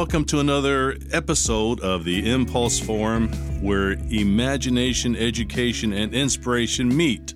welcome 0.00 0.24
to 0.24 0.40
another 0.40 0.96
episode 1.12 1.78
of 1.80 2.04
the 2.04 2.32
Impulse 2.32 2.80
Forum 2.80 3.28
where 3.60 3.98
imagination, 4.08 5.14
education, 5.14 5.92
and 5.92 6.14
inspiration 6.14 6.88
meet 6.88 7.34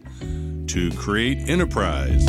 to 0.67 0.91
create 0.93 1.47
enterprise. 1.47 2.27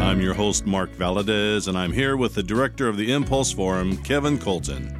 I'm 0.00 0.22
your 0.22 0.32
host, 0.32 0.64
Mark 0.64 0.90
Valadez, 0.92 1.68
and 1.68 1.76
I'm 1.76 1.92
here 1.92 2.16
with 2.16 2.34
the 2.34 2.42
director 2.42 2.88
of 2.88 2.96
the 2.96 3.12
Impulse 3.12 3.52
Forum, 3.52 3.98
Kevin 3.98 4.38
Colton. 4.38 4.97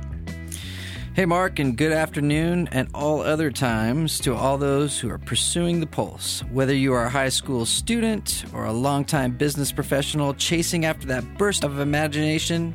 Hey, 1.19 1.27
Mark, 1.27 1.59
and 1.59 1.77
good 1.77 1.91
afternoon 1.91 2.68
and 2.71 2.89
all 2.95 3.22
other 3.22 3.50
times 3.50 4.21
to 4.21 4.36
all 4.36 4.57
those 4.57 5.00
who 5.00 5.11
are 5.11 5.18
pursuing 5.18 5.81
the 5.81 5.86
pulse. 5.89 6.44
Whether 6.53 6.77
you 6.77 6.93
are 6.93 7.07
a 7.07 7.11
high 7.11 7.29
school 7.29 7.67
student 7.67 8.44
or 8.54 8.67
a 8.67 8.72
longtime 8.72 9.36
business 9.36 9.72
professional 9.72 10.32
chasing 10.32 10.85
after 10.85 11.08
that 11.08 11.36
burst 11.36 11.64
of 11.64 11.81
imagination, 11.81 12.72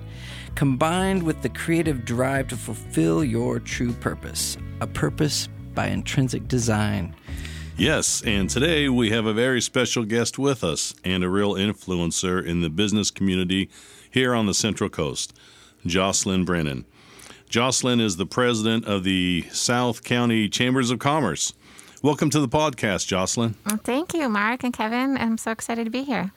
combined 0.55 1.23
with 1.23 1.41
the 1.41 1.47
creative 1.47 2.03
drive 2.03 2.49
to 2.49 2.57
fulfill 2.57 3.23
your 3.23 3.59
true 3.59 3.93
purpose, 3.93 4.57
a 4.81 4.87
purpose 4.87 5.47
by 5.73 5.87
intrinsic 5.87 6.45
design. 6.49 7.15
Yes, 7.77 8.21
and 8.25 8.49
today 8.49 8.89
we 8.89 9.09
have 9.11 9.25
a 9.25 9.33
very 9.33 9.61
special 9.61 10.03
guest 10.03 10.37
with 10.37 10.65
us 10.65 10.93
and 11.05 11.23
a 11.23 11.29
real 11.29 11.53
influencer 11.53 12.45
in 12.45 12.59
the 12.59 12.69
business 12.69 13.09
community 13.09 13.69
here 14.11 14.35
on 14.35 14.47
the 14.47 14.53
Central 14.53 14.89
Coast, 14.89 15.33
Jocelyn 15.85 16.43
Brennan. 16.43 16.83
Jocelyn 17.53 17.99
is 17.99 18.17
the 18.17 18.25
president 18.25 18.85
of 18.85 19.03
the 19.03 19.45
South 19.51 20.03
County 20.03 20.49
Chambers 20.49 20.89
of 20.89 20.97
Commerce. 20.97 21.53
Welcome 22.01 22.31
to 22.31 22.39
the 22.39 22.47
podcast, 22.47 23.05
Jocelyn. 23.05 23.53
Thank 23.83 24.15
you, 24.15 24.27
Mark 24.27 24.63
and 24.63 24.73
Kevin. 24.73 25.19
I'm 25.19 25.37
so 25.37 25.51
excited 25.51 25.83
to 25.83 25.91
be 25.91 26.01
here. 26.01 26.31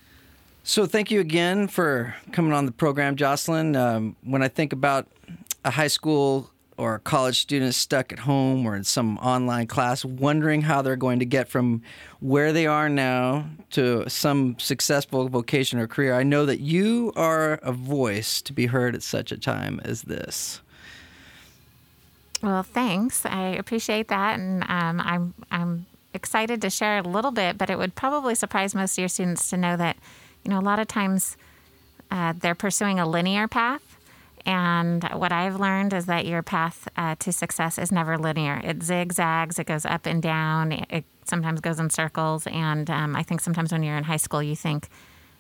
So, 0.63 0.85
thank 0.85 1.11
you 1.11 1.21
again 1.21 1.69
for 1.69 2.15
coming 2.33 2.53
on 2.53 2.67
the 2.67 2.71
program, 2.71 3.17
Jocelyn. 3.17 3.77
Um, 3.77 4.15
when 4.25 4.43
I 4.43 4.49
think 4.49 4.75
about 4.75 5.09
a 5.65 5.71
high 5.71 5.87
school 5.87 6.51
or 6.77 6.97
a 6.97 6.99
college 6.99 7.41
student 7.41 7.75
stuck 7.75 8.13
at 8.13 8.19
home 8.19 8.67
or 8.67 8.77
in 8.77 8.85
some 8.85 9.17
online 9.17 9.69
class, 9.69 10.05
wondering 10.05 10.61
how 10.61 10.83
they're 10.83 10.97
going 10.97 11.21
to 11.21 11.25
get 11.25 11.49
from 11.49 11.81
where 12.21 12.53
they 12.53 12.67
are 12.67 12.91
now 12.91 13.49
to 13.71 14.07
some 14.07 14.59
successful 14.59 15.31
vocation 15.31 15.79
or 15.79 15.87
career, 15.87 16.13
I 16.13 16.25
know 16.25 16.45
that 16.45 16.61
you 16.61 17.15
are 17.17 17.55
a 17.63 17.73
voice 17.73 18.43
to 18.43 18.53
be 18.53 18.67
heard 18.67 18.95
at 18.95 19.03
such 19.03 19.33
a 19.33 19.39
time 19.39 19.81
as 19.83 20.03
this. 20.03 20.61
Well, 22.43 22.63
thanks. 22.63 23.25
I 23.25 23.49
appreciate 23.49 24.09
that, 24.09 24.39
and 24.39 24.63
um, 24.65 25.01
I'm 25.01 25.35
I'm 25.51 25.87
excited 26.13 26.61
to 26.63 26.71
share 26.71 26.99
a 26.99 27.03
little 27.03 27.31
bit. 27.31 27.57
But 27.59 27.71
it 27.71 27.79
would 27.79 27.95
probably 27.95 28.35
surprise 28.35 28.75
most 28.75 28.93
of 28.93 28.99
your 28.99 29.09
students 29.09 29.49
to 29.51 29.57
know 29.57 29.77
that, 29.77 29.97
you 30.45 30.51
know, 30.51 30.59
a 30.59 30.61
lot 30.61 30.79
of 30.79 30.87
times 30.87 31.37
uh, 32.11 32.35
they're 32.37 32.55
pursuing 32.55 32.99
a 33.01 33.07
linear 33.09 33.49
path, 33.49 33.99
and 34.45 35.03
what 35.15 35.33
I've 35.33 35.59
learned 35.59 35.93
is 35.93 36.07
that 36.07 36.27
your 36.27 36.43
path 36.43 36.89
uh, 36.97 37.17
to 37.21 37.33
success 37.33 37.79
is 37.79 37.91
never 37.91 38.19
linear. 38.19 38.61
It 38.63 38.83
zigzags. 38.83 39.59
It 39.59 39.67
goes 39.67 39.87
up 39.87 40.07
and 40.07 40.23
down. 40.23 40.73
It 40.73 41.05
sometimes 41.25 41.61
goes 41.61 41.81
in 41.81 41.91
circles, 41.91 42.47
and 42.47 42.89
um, 42.91 43.17
I 43.17 43.23
think 43.23 43.41
sometimes 43.41 43.73
when 43.73 43.83
you're 43.83 43.97
in 43.97 44.05
high 44.05 44.19
school, 44.19 44.43
you 44.43 44.55
think 44.55 44.89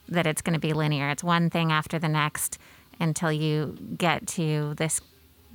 that 0.09 0.27
it's 0.27 0.41
going 0.41 0.55
to 0.55 0.61
be 0.61 0.73
linear. 0.73 1.11
It's 1.11 1.23
one 1.23 1.51
thing 1.51 1.71
after 1.71 1.99
the 1.99 2.09
next 2.09 2.59
until 2.99 3.31
you 3.31 3.77
get 3.99 4.27
to 4.27 4.75
this 4.77 5.01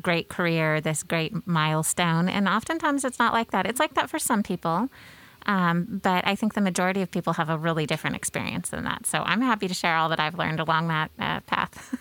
great 0.02 0.30
career, 0.30 0.82
this 0.82 1.04
great 1.04 1.48
milestone. 1.48 2.30
And 2.30 2.48
oftentimes 2.48 3.06
it's 3.06 3.20
not 3.20 3.34
like 3.34 3.52
that. 3.52 3.66
It's 3.66 3.80
like 3.80 3.94
that 3.96 4.10
for 4.10 4.20
some 4.20 4.44
people. 4.44 4.90
Um, 5.46 6.00
but 6.04 6.26
I 6.28 6.36
think 6.36 6.54
the 6.54 6.62
majority 6.62 7.02
of 7.02 7.10
people 7.10 7.34
have 7.34 7.50
a 7.50 7.58
really 7.58 7.86
different 7.86 8.16
experience 8.16 8.70
than 8.70 8.84
that. 8.84 9.06
So 9.08 9.23
I'm 9.23 9.42
happy 9.42 9.67
to 9.67 9.73
share 9.73 9.95
all 9.95 10.10
that 10.10 10.20
I've 10.20 10.38
learned 10.38 10.60
along 10.60 10.88
that 10.90 11.11
uh, 11.17 11.40
path. 11.42 11.95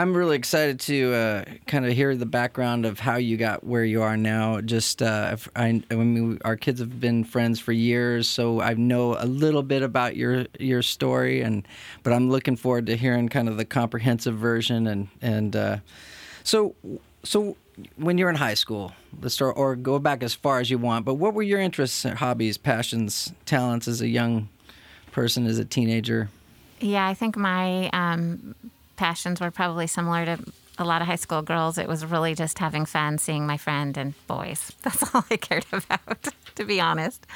I'm 0.00 0.16
really 0.16 0.36
excited 0.36 0.80
to 0.80 1.12
uh, 1.12 1.44
kind 1.66 1.84
of 1.84 1.92
hear 1.92 2.16
the 2.16 2.24
background 2.24 2.86
of 2.86 2.98
how 2.98 3.16
you 3.16 3.36
got 3.36 3.64
where 3.64 3.84
you 3.84 4.00
are 4.00 4.16
now. 4.16 4.62
Just, 4.62 5.02
uh, 5.02 5.36
I, 5.54 5.82
I 5.90 5.94
mean, 5.94 6.38
our 6.42 6.56
kids 6.56 6.80
have 6.80 6.98
been 6.98 7.22
friends 7.22 7.60
for 7.60 7.72
years, 7.72 8.26
so 8.26 8.62
I 8.62 8.72
know 8.72 9.18
a 9.18 9.26
little 9.26 9.62
bit 9.62 9.82
about 9.82 10.16
your 10.16 10.46
your 10.58 10.80
story, 10.80 11.42
and 11.42 11.68
but 12.02 12.14
I'm 12.14 12.30
looking 12.30 12.56
forward 12.56 12.86
to 12.86 12.96
hearing 12.96 13.28
kind 13.28 13.46
of 13.46 13.58
the 13.58 13.66
comprehensive 13.66 14.38
version. 14.38 14.86
And 14.86 15.08
and 15.20 15.54
uh, 15.54 15.76
so 16.44 16.74
so 17.22 17.58
when 17.96 18.16
you're 18.16 18.30
in 18.30 18.36
high 18.36 18.54
school, 18.54 18.92
let's 19.20 19.34
start 19.34 19.58
or 19.58 19.76
go 19.76 19.98
back 19.98 20.22
as 20.22 20.32
far 20.32 20.60
as 20.60 20.70
you 20.70 20.78
want. 20.78 21.04
But 21.04 21.16
what 21.16 21.34
were 21.34 21.42
your 21.42 21.60
interests, 21.60 22.04
hobbies, 22.04 22.56
passions, 22.56 23.34
talents 23.44 23.86
as 23.86 24.00
a 24.00 24.08
young 24.08 24.48
person, 25.12 25.46
as 25.46 25.58
a 25.58 25.64
teenager? 25.66 26.30
Yeah, 26.80 27.06
I 27.06 27.12
think 27.12 27.36
my 27.36 27.90
um, 27.90 28.54
passions 29.00 29.40
were 29.40 29.50
probably 29.50 29.86
similar 29.86 30.26
to 30.26 30.38
a 30.76 30.84
lot 30.84 31.00
of 31.00 31.08
high 31.08 31.16
school 31.16 31.40
girls. 31.40 31.78
It 31.78 31.88
was 31.88 32.04
really 32.04 32.34
just 32.34 32.58
having 32.58 32.84
fun, 32.84 33.16
seeing 33.16 33.46
my 33.46 33.56
friend 33.56 33.96
and 33.96 34.12
boys. 34.26 34.72
That's 34.82 35.14
all 35.14 35.24
I 35.30 35.38
cared 35.38 35.64
about, 35.72 36.28
to 36.56 36.64
be 36.66 36.82
honest. 36.82 37.26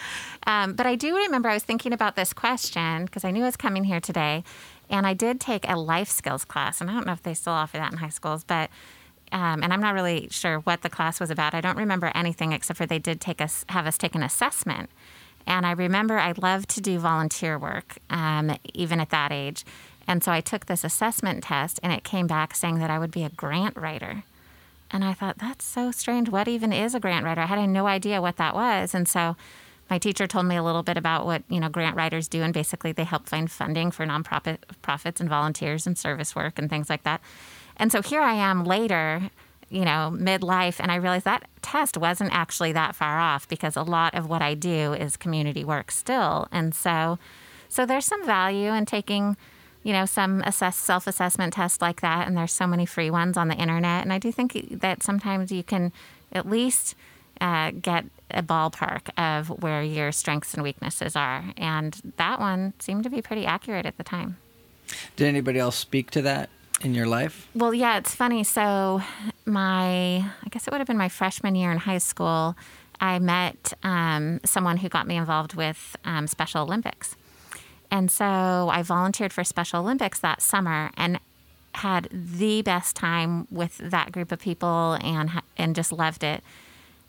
Um, 0.47 0.75
but 0.75 0.85
I 0.85 0.95
do 0.95 1.17
remember 1.17 1.49
I 1.49 1.55
was 1.55 1.63
thinking 1.63 1.95
about 1.95 2.17
this 2.17 2.35
question 2.35 3.07
because 3.07 3.25
I 3.25 3.31
knew 3.31 3.43
I 3.43 3.47
was 3.47 3.57
coming 3.57 3.85
here 3.85 3.99
today. 3.99 4.45
And 4.91 5.07
I 5.07 5.15
did 5.15 5.41
take 5.41 5.67
a 5.67 5.77
life 5.77 6.11
skills 6.11 6.45
class. 6.45 6.83
And 6.83 6.91
I 6.91 6.93
don't 6.93 7.07
know 7.07 7.15
if 7.15 7.23
they 7.23 7.33
still 7.33 7.55
offer 7.55 7.79
that 7.79 7.93
in 7.93 7.99
high 7.99 8.11
schools, 8.11 8.45
but. 8.45 8.71
Um, 9.33 9.65
and 9.65 9.73
I'm 9.73 9.81
not 9.81 9.95
really 9.95 10.29
sure 10.31 10.59
what 10.61 10.83
the 10.83 10.91
class 10.91 11.19
was 11.19 11.31
about. 11.31 11.55
I 11.55 11.61
don't 11.61 11.79
remember 11.79 12.13
anything 12.15 12.53
except 12.53 12.77
for 12.77 12.87
they 12.87 13.01
did 13.01 13.21
take 13.21 13.41
us 13.41 13.65
have 13.71 13.87
us 13.87 13.99
take 13.99 14.15
an 14.15 14.23
assessment, 14.23 14.91
and 15.47 15.67
I 15.67 15.73
remember 15.73 16.19
I 16.19 16.35
loved 16.37 16.69
to 16.71 16.81
do 16.81 16.99
volunteer 16.99 17.59
work, 17.59 17.97
um, 18.11 18.55
even 18.75 19.01
at 19.01 19.11
that 19.11 19.33
age. 19.33 19.65
And 20.07 20.23
so 20.23 20.33
I 20.33 20.41
took 20.41 20.67
this 20.67 20.85
assessment 20.85 21.45
test 21.45 21.81
and 21.83 21.93
it 21.93 22.05
came 22.05 22.27
back 22.27 22.55
saying 22.55 22.79
that 22.79 22.91
I 22.91 22.99
would 22.99 23.11
be 23.11 23.25
a 23.25 23.31
grant 23.31 23.77
writer. 23.77 24.25
And 24.91 25.05
I 25.05 25.13
thought, 25.13 25.39
that's 25.39 25.65
so 25.65 25.91
strange. 25.91 26.29
What 26.29 26.47
even 26.47 26.73
is 26.73 26.95
a 26.95 27.01
grant 27.01 27.25
writer? 27.25 27.41
I 27.41 27.47
had 27.47 27.69
no 27.69 27.87
idea 27.87 28.21
what 28.21 28.37
that 28.37 28.55
was. 28.55 28.95
And 28.95 29.09
so 29.09 29.37
my 29.91 29.99
teacher 29.99 30.27
told 30.27 30.47
me 30.47 30.57
a 30.57 30.63
little 30.63 30.83
bit 30.83 30.97
about 30.97 31.27
what, 31.27 31.43
you 31.49 31.59
know, 31.59 31.69
grant 31.69 31.97
writers 31.97 32.29
do. 32.29 32.43
And 32.43 32.55
basically 32.55 32.93
they 32.93 33.05
help 33.05 33.29
find 33.29 33.51
funding 33.51 33.91
for 33.91 34.07
nonprofit 34.07 34.59
profits 34.83 35.21
and 35.21 35.29
volunteers 35.29 35.87
and 35.87 35.99
service 35.99 36.37
work 36.37 36.59
and 36.59 36.71
things 36.71 36.89
like 36.89 37.03
that. 37.03 37.21
And 37.77 37.91
so 37.91 38.03
here 38.03 38.21
I 38.21 38.35
am 38.35 38.65
later, 38.65 39.31
you 39.69 39.85
know, 39.85 40.15
midlife, 40.15 40.79
and 40.79 40.93
I 40.93 40.97
realized 40.97 41.25
that 41.25 41.49
test 41.61 41.97
wasn't 41.97 42.33
actually 42.33 42.73
that 42.73 42.95
far 42.95 43.19
off 43.19 43.49
because 43.49 43.77
a 43.77 43.83
lot 43.83 44.15
of 44.15 44.29
what 44.29 44.43
I 44.43 44.55
do 44.55 44.93
is 44.93 45.17
community 45.17 45.65
work 45.65 45.91
still. 45.91 46.47
And 46.53 46.75
so 46.75 47.19
so 47.69 47.85
there's 47.85 48.05
some 48.05 48.25
value 48.25 48.73
in 48.73 48.87
taking– 48.87 49.37
you 49.85 49.93
know, 49.93 50.07
some 50.07 50.41
assess 50.41 50.77
self-assessment 50.77 51.53
tests 51.53 51.81
like 51.81 52.01
that, 52.01 52.27
and 52.27 52.37
there's 52.37 52.53
so 52.53 52.67
many 52.67 52.87
free 52.87 53.11
ones 53.11 53.37
on 53.37 53.49
the 53.49 53.55
internet. 53.55 54.03
And 54.03 54.13
I 54.13 54.19
do 54.19 54.33
think 54.33 54.81
that 54.81 55.03
sometimes 55.03 55.53
you 55.53 55.63
can 55.63 55.93
at 56.33 56.49
least 56.49 56.97
uh, 57.41 57.71
get 57.71 58.07
a 58.31 58.43
ballpark 58.43 59.11
of 59.17 59.63
where 59.63 59.83
your 59.83 60.11
strengths 60.11 60.55
and 60.55 60.63
weaknesses 60.63 61.15
are. 61.15 61.45
And 61.57 62.15
that 62.17 62.41
one 62.41 62.73
seemed 62.79 63.05
to 63.05 63.11
be 63.11 63.23
pretty 63.23 63.45
accurate 63.47 63.87
at 63.87 63.99
the 63.99 64.05
time. 64.05 64.39
Did 65.17 65.29
anybody 65.29 65.59
else 65.59 65.77
speak 65.77 66.11
to 66.13 66.23
that 66.23 66.49
in 66.81 66.95
your 66.95 67.07
life? 67.07 67.49
Well, 67.55 67.75
yeah, 67.75 67.99
it's 67.99 68.15
funny. 68.15 68.43
So, 68.43 69.03
my, 69.45 70.17
I 70.17 70.49
guess 70.51 70.67
it 70.67 70.71
would 70.73 70.79
have 70.79 70.87
been 70.87 70.97
my 70.97 71.09
freshman 71.09 71.55
year 71.55 71.71
in 71.71 71.79
high 71.79 71.99
school, 71.99 72.57
I 73.01 73.19
met 73.19 73.75
um, 73.83 74.41
someone 74.45 74.79
who 74.79 74.89
got 74.89 75.07
me 75.07 75.17
involved 75.17 75.55
with 75.55 75.97
um, 76.05 76.27
Special 76.27 76.63
Olympics. 76.63 77.17
And 77.95 78.11
so 78.11 78.71
I 78.73 78.83
volunteered 78.83 79.33
for 79.33 79.45
Special 79.45 79.79
Olympics 79.79 80.19
that 80.19 80.43
summer 80.43 80.91
and 80.97 81.21
had 81.75 82.09
the 82.11 82.61
best 82.61 82.97
time 82.97 83.47
with 83.53 83.79
that 83.79 84.11
group 84.11 84.33
of 84.33 84.41
people 84.41 84.99
and 85.01 85.31
and 85.57 85.77
just 85.77 85.93
loved 85.93 86.25
it. 86.25 86.43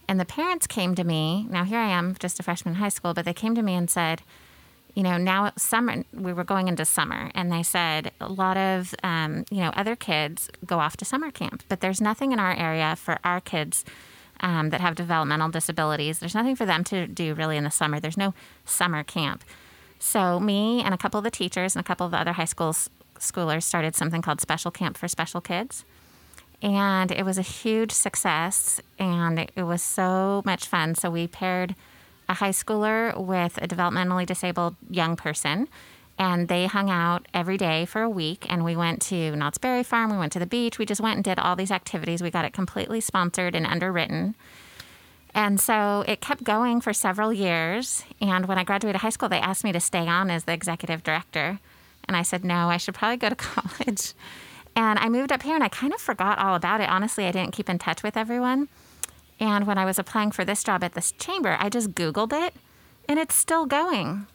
And 0.07 0.19
the 0.19 0.25
parents 0.25 0.67
came 0.67 0.93
to 0.93 1.03
me. 1.03 1.47
Now 1.49 1.63
here 1.63 1.79
I 1.79 1.89
am, 1.89 2.15
just 2.19 2.39
a 2.39 2.43
freshman 2.43 2.75
in 2.75 2.79
high 2.79 2.89
school, 2.89 3.15
but 3.15 3.25
they 3.25 3.33
came 3.33 3.55
to 3.55 3.63
me 3.63 3.73
and 3.73 3.89
said, 3.89 4.21
you 4.93 5.01
know, 5.01 5.17
now 5.17 5.51
summer 5.57 6.03
we 6.13 6.31
were 6.31 6.43
going 6.43 6.67
into 6.67 6.85
summer, 6.85 7.31
and 7.33 7.51
they 7.51 7.63
said 7.63 8.11
a 8.21 8.31
lot 8.31 8.55
of 8.55 8.93
um, 9.01 9.43
you 9.49 9.61
know 9.61 9.71
other 9.71 9.95
kids 9.95 10.51
go 10.67 10.77
off 10.77 10.97
to 10.97 11.05
summer 11.05 11.31
camp, 11.31 11.63
but 11.67 11.81
there's 11.81 11.99
nothing 11.99 12.31
in 12.31 12.38
our 12.38 12.53
area 12.53 12.95
for 12.95 13.17
our 13.23 13.41
kids. 13.41 13.83
Um, 14.41 14.69
that 14.71 14.81
have 14.81 14.95
developmental 14.95 15.47
disabilities. 15.47 16.19
There's 16.19 16.35
nothing 16.35 16.57
for 16.57 16.65
them 16.65 16.83
to 16.83 17.07
do 17.07 17.33
really 17.33 17.55
in 17.55 17.63
the 17.63 17.71
summer. 17.71 18.01
There's 18.01 18.17
no 18.17 18.33
summer 18.65 19.01
camp. 19.01 19.45
So, 20.00 20.39
me 20.39 20.81
and 20.83 20.94
a 20.94 20.97
couple 20.97 21.18
of 21.18 21.24
the 21.24 21.31
teachers 21.31 21.75
and 21.75 21.83
a 21.83 21.88
couple 21.88 22.06
of 22.06 22.12
the 22.12 22.19
other 22.19 22.33
high 22.33 22.45
school 22.45 22.75
schoolers 23.19 23.63
started 23.63 23.95
something 23.95 24.21
called 24.21 24.42
Special 24.42 24.71
Camp 24.71 24.97
for 24.97 25.07
Special 25.07 25.42
Kids. 25.42 25.86
And 26.62 27.12
it 27.12 27.24
was 27.24 27.38
a 27.38 27.44
huge 27.44 27.92
success 27.92 28.81
and 28.97 29.39
it, 29.39 29.63
was 29.63 29.81
so 29.81 30.42
much 30.45 30.68
fun. 30.68 30.95
So, 30.95 31.09
we 31.09 31.27
paired 31.27 31.75
a 32.27 32.36
high 32.36 32.51
schooler 32.51 33.15
with 33.18 33.57
a 33.62 33.68
developmentally 33.68 34.25
disabled 34.25 34.75
young 34.89 35.15
person 35.15 35.68
and 36.18 36.48
they 36.48 36.65
hung 36.65 36.89
out 36.89 37.27
every 37.33 37.57
day 37.57 37.86
for 37.86 38.01
a 38.01 38.09
week 38.09 38.45
and 38.50 38.63
we 38.63 38.75
went 38.75 39.01
to 39.01 39.36
Knott's 39.36 39.57
Berry 39.57 39.83
Farm, 39.83 40.12
we 40.12 40.18
went 40.18 40.31
to 40.33 40.39
the 40.39 40.45
beach, 40.45 40.80
we 40.80 40.86
just 40.86 41.01
went 41.01 41.15
and 41.15 41.24
did 41.24 41.39
all 41.39 41.56
these 41.56 41.71
activities. 41.71 42.24
We 42.24 42.31
got 42.31 42.45
it 42.45 42.53
completely 42.53 43.01
sponsored 43.01 43.56
and 43.56 43.65
underwritten. 43.65 44.36
And 45.35 45.59
so 45.59 46.05
it 46.07 46.21
kept 46.21 46.45
going 46.45 46.79
for 46.79 46.93
several 46.93 47.33
years. 47.33 48.03
And 48.21 48.47
when 48.47 48.57
I 48.57 48.63
graduated 48.63 49.01
high 49.01 49.09
school, 49.09 49.27
they 49.27 49.39
asked 49.39 49.65
me 49.65 49.73
to 49.73 49.81
stay 49.81 50.07
on 50.07 50.31
as 50.31 50.45
the 50.45 50.53
executive 50.53 51.03
director. 51.03 51.59
And 52.07 52.15
I 52.15 52.21
said, 52.21 52.45
no, 52.45 52.69
I 52.69 52.77
should 52.77 52.95
probably 52.95 53.17
go 53.17 53.29
to 53.29 53.35
college. 53.35 54.13
And 54.77 54.97
I 54.97 55.09
moved 55.09 55.33
up 55.33 55.43
here 55.43 55.55
and 55.55 55.63
I 55.63 55.67
kind 55.67 55.93
of 55.93 55.99
forgot 55.99 56.39
all 56.39 56.55
about 56.55 56.79
it. 56.79 56.89
Honestly, 56.89 57.25
I 57.25 57.31
didn't 57.31 57.51
keep 57.51 57.69
in 57.69 57.77
touch 57.77 58.01
with 58.01 58.15
everyone. 58.15 58.69
And 59.37 59.67
when 59.67 59.77
I 59.77 59.83
was 59.83 59.99
applying 59.99 60.31
for 60.31 60.45
this 60.45 60.63
job 60.63 60.83
at 60.85 60.93
this 60.93 61.11
chamber, 61.11 61.57
I 61.59 61.67
just 61.67 61.91
Googled 61.91 62.31
it 62.31 62.53
and 63.09 63.19
it's 63.19 63.35
still 63.35 63.65
going. 63.65 64.27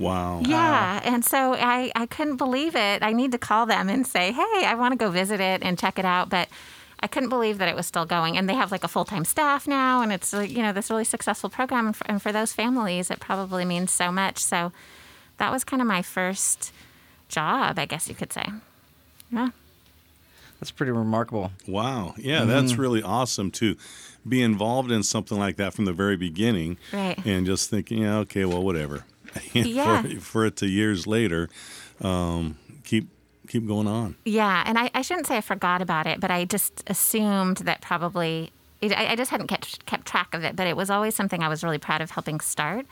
Wow. 0.00 0.42
Yeah. 0.44 1.00
And 1.04 1.24
so 1.24 1.54
I, 1.54 1.92
I 1.94 2.06
couldn't 2.06 2.36
believe 2.36 2.74
it. 2.74 3.04
I 3.04 3.12
need 3.12 3.30
to 3.30 3.38
call 3.38 3.66
them 3.66 3.88
and 3.88 4.04
say, 4.04 4.32
hey, 4.32 4.64
I 4.66 4.74
want 4.74 4.92
to 4.92 4.96
go 4.96 5.10
visit 5.10 5.40
it 5.40 5.62
and 5.62 5.78
check 5.78 6.00
it 6.00 6.04
out. 6.04 6.28
But 6.28 6.48
I 7.02 7.08
couldn't 7.08 7.30
believe 7.30 7.58
that 7.58 7.68
it 7.68 7.74
was 7.74 7.86
still 7.86 8.06
going. 8.06 8.36
And 8.36 8.48
they 8.48 8.54
have 8.54 8.70
like 8.70 8.84
a 8.84 8.88
full 8.88 9.04
time 9.04 9.24
staff 9.24 9.66
now. 9.66 10.02
And 10.02 10.12
it's, 10.12 10.32
like, 10.32 10.50
you 10.50 10.62
know, 10.62 10.72
this 10.72 10.90
really 10.90 11.04
successful 11.04 11.50
program. 11.50 11.86
And 11.86 11.96
for, 11.96 12.06
and 12.08 12.22
for 12.22 12.32
those 12.32 12.52
families, 12.52 13.10
it 13.10 13.20
probably 13.20 13.64
means 13.64 13.90
so 13.92 14.12
much. 14.12 14.38
So 14.38 14.72
that 15.38 15.50
was 15.50 15.64
kind 15.64 15.82
of 15.82 15.88
my 15.88 16.02
first 16.02 16.72
job, 17.28 17.78
I 17.78 17.86
guess 17.86 18.08
you 18.08 18.14
could 18.14 18.32
say. 18.32 18.44
Yeah. 19.30 19.48
That's 20.60 20.70
pretty 20.70 20.92
remarkable. 20.92 21.50
Wow. 21.66 22.14
Yeah, 22.16 22.44
that's 22.44 22.76
really 22.76 23.02
awesome 23.02 23.50
to 23.52 23.76
be 24.28 24.42
involved 24.42 24.92
in 24.92 25.02
something 25.02 25.36
like 25.36 25.56
that 25.56 25.74
from 25.74 25.86
the 25.86 25.92
very 25.92 26.16
beginning. 26.16 26.76
Right. 26.92 27.18
And 27.26 27.46
just 27.46 27.68
thinking, 27.68 28.02
yeah, 28.02 28.18
okay, 28.18 28.44
well, 28.44 28.62
whatever. 28.62 29.04
Yeah. 29.54 30.02
for, 30.02 30.20
for 30.20 30.46
it 30.46 30.56
to 30.56 30.68
years 30.68 31.06
later, 31.06 31.48
um, 32.00 32.58
keep 32.84 33.08
keep 33.52 33.66
going 33.66 33.86
on. 33.86 34.16
Yeah, 34.24 34.64
and 34.66 34.78
I, 34.78 34.90
I 34.94 35.02
shouldn't 35.02 35.26
say 35.26 35.36
I 35.36 35.42
forgot 35.42 35.82
about 35.82 36.06
it, 36.06 36.20
but 36.20 36.30
I 36.30 36.46
just 36.46 36.82
assumed 36.86 37.58
that 37.58 37.82
probably 37.82 38.50
it, 38.80 38.92
I, 38.92 39.12
I 39.12 39.16
just 39.16 39.30
hadn't 39.30 39.48
kept 39.48 39.84
kept 39.84 40.06
track 40.06 40.34
of 40.34 40.42
it. 40.42 40.56
But 40.56 40.66
it 40.66 40.76
was 40.76 40.88
always 40.88 41.14
something 41.14 41.42
I 41.42 41.48
was 41.48 41.62
really 41.62 41.78
proud 41.78 42.00
of 42.00 42.10
helping 42.10 42.40
start. 42.40 42.86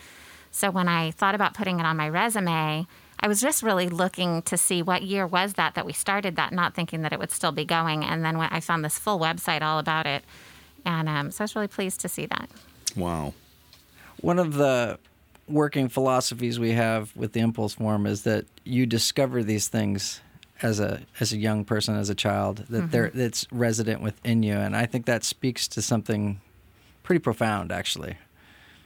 So 0.50 0.70
when 0.70 0.86
I 0.86 1.12
thought 1.12 1.34
about 1.34 1.54
putting 1.54 1.80
it 1.80 1.86
on 1.86 1.96
my 1.96 2.08
resume, 2.08 2.86
I 3.20 3.28
was 3.28 3.40
just 3.40 3.62
really 3.62 3.88
looking 3.88 4.42
to 4.42 4.56
see 4.56 4.82
what 4.82 5.02
year 5.02 5.26
was 5.26 5.54
that 5.54 5.74
that 5.74 5.86
we 5.86 5.92
started 5.92 6.36
that, 6.36 6.52
not 6.52 6.74
thinking 6.74 7.02
that 7.02 7.12
it 7.12 7.18
would 7.18 7.30
still 7.30 7.52
be 7.52 7.64
going. 7.64 8.04
And 8.04 8.24
then 8.24 8.36
when 8.36 8.48
I 8.50 8.60
found 8.60 8.84
this 8.84 8.98
full 8.98 9.18
website 9.18 9.62
all 9.62 9.78
about 9.78 10.06
it, 10.06 10.24
and 10.84 11.08
um, 11.08 11.30
so 11.30 11.42
I 11.42 11.44
was 11.44 11.56
really 11.56 11.68
pleased 11.68 12.00
to 12.02 12.08
see 12.08 12.26
that. 12.26 12.50
Wow. 12.96 13.32
One 14.20 14.38
of 14.38 14.54
the 14.54 14.98
working 15.48 15.88
philosophies 15.88 16.58
we 16.58 16.72
have 16.72 17.16
with 17.16 17.32
the 17.32 17.40
Impulse 17.40 17.74
Forum 17.74 18.06
is 18.06 18.22
that 18.22 18.44
you 18.64 18.86
discover 18.86 19.42
these 19.42 19.68
things 19.68 20.20
as 20.62 20.80
a 20.80 21.00
as 21.18 21.32
a 21.32 21.36
young 21.36 21.64
person, 21.64 21.96
as 21.96 22.10
a 22.10 22.14
child, 22.14 22.64
that 22.68 22.90
they're 22.90 23.10
that's 23.10 23.46
resident 23.50 24.02
within 24.02 24.42
you, 24.42 24.54
and 24.54 24.76
I 24.76 24.86
think 24.86 25.06
that 25.06 25.24
speaks 25.24 25.68
to 25.68 25.82
something 25.82 26.40
pretty 27.02 27.20
profound, 27.20 27.72
actually. 27.72 28.16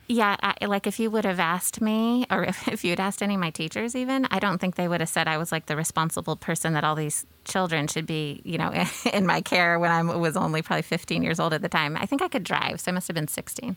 Yeah, 0.06 0.36
I, 0.42 0.66
like 0.66 0.86
if 0.86 1.00
you 1.00 1.10
would 1.10 1.24
have 1.24 1.40
asked 1.40 1.80
me, 1.80 2.26
or 2.30 2.44
if, 2.44 2.68
if 2.68 2.84
you'd 2.84 3.00
asked 3.00 3.22
any 3.22 3.34
of 3.34 3.40
my 3.40 3.48
teachers, 3.50 3.96
even, 3.96 4.26
I 4.30 4.38
don't 4.38 4.60
think 4.60 4.74
they 4.74 4.86
would 4.86 5.00
have 5.00 5.08
said 5.08 5.28
I 5.28 5.38
was 5.38 5.50
like 5.50 5.64
the 5.64 5.76
responsible 5.76 6.36
person 6.36 6.74
that 6.74 6.84
all 6.84 6.94
these 6.94 7.24
children 7.44 7.86
should 7.86 8.06
be, 8.06 8.42
you 8.44 8.58
know, 8.58 8.70
in 9.14 9.24
my 9.24 9.40
care 9.40 9.78
when 9.78 9.90
I 9.90 10.02
was 10.02 10.36
only 10.36 10.60
probably 10.60 10.82
15 10.82 11.22
years 11.22 11.40
old 11.40 11.54
at 11.54 11.62
the 11.62 11.70
time. 11.70 11.96
I 11.96 12.04
think 12.04 12.20
I 12.20 12.28
could 12.28 12.44
drive, 12.44 12.82
so 12.82 12.90
I 12.90 12.94
must 12.94 13.08
have 13.08 13.14
been 13.14 13.28
16. 13.28 13.76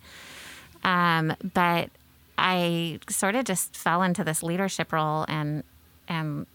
Um, 0.83 1.33
but 1.53 1.91
I 2.37 2.99
sort 3.09 3.35
of 3.35 3.45
just 3.45 3.75
fell 3.77 4.03
into 4.03 4.23
this 4.23 4.43
leadership 4.43 4.91
role 4.91 5.25
and 5.27 5.63
and 6.09 6.45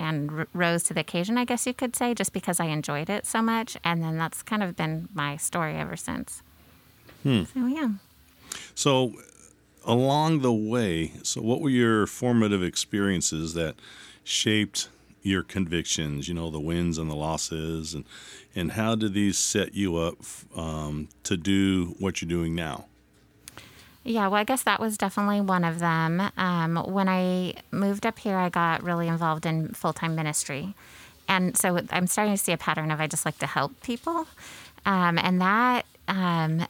and 0.00 0.30
r- 0.30 0.46
rose 0.52 0.82
to 0.84 0.94
the 0.94 1.00
occasion, 1.00 1.38
I 1.38 1.44
guess 1.44 1.66
you 1.66 1.74
could 1.74 1.94
say, 1.94 2.14
just 2.14 2.32
because 2.32 2.58
I 2.58 2.64
enjoyed 2.66 3.10
it 3.10 3.26
so 3.26 3.42
much. 3.42 3.76
And 3.84 4.02
then 4.02 4.16
that's 4.16 4.42
kind 4.42 4.62
of 4.62 4.76
been 4.76 5.08
my 5.14 5.36
story 5.36 5.76
ever 5.76 5.96
since. 5.96 6.42
So 7.54 7.66
yeah. 7.66 7.90
So, 8.74 9.12
along 9.84 10.40
the 10.40 10.52
way, 10.52 11.12
so 11.22 11.42
what 11.42 11.60
were 11.60 11.70
your 11.70 12.06
formative 12.06 12.62
experiences 12.62 13.54
that 13.54 13.74
shaped 14.24 14.88
your 15.22 15.42
convictions? 15.42 16.28
You 16.28 16.34
know, 16.34 16.50
the 16.50 16.60
wins 16.60 16.96
and 16.96 17.10
the 17.10 17.14
losses, 17.14 17.94
and 17.94 18.04
and 18.54 18.72
how 18.72 18.94
did 18.94 19.12
these 19.12 19.38
set 19.38 19.74
you 19.74 19.96
up 19.96 20.16
um, 20.56 21.08
to 21.24 21.36
do 21.36 21.94
what 21.98 22.20
you're 22.22 22.28
doing 22.28 22.54
now? 22.54 22.86
Yeah, 24.02 24.28
well, 24.28 24.40
I 24.40 24.44
guess 24.44 24.62
that 24.62 24.80
was 24.80 24.96
definitely 24.96 25.42
one 25.42 25.62
of 25.62 25.78
them. 25.78 26.22
Um, 26.36 26.76
when 26.76 27.08
I 27.08 27.54
moved 27.70 28.06
up 28.06 28.18
here, 28.18 28.36
I 28.36 28.48
got 28.48 28.82
really 28.82 29.08
involved 29.08 29.44
in 29.44 29.68
full 29.68 29.92
time 29.92 30.14
ministry. 30.14 30.74
And 31.28 31.56
so 31.56 31.78
I'm 31.90 32.06
starting 32.06 32.34
to 32.34 32.42
see 32.42 32.52
a 32.52 32.56
pattern 32.56 32.90
of 32.90 33.00
I 33.00 33.06
just 33.06 33.24
like 33.24 33.38
to 33.38 33.46
help 33.46 33.80
people. 33.82 34.26
Um, 34.86 35.18
and 35.18 35.40
that 35.40 35.84
um, 36.08 36.66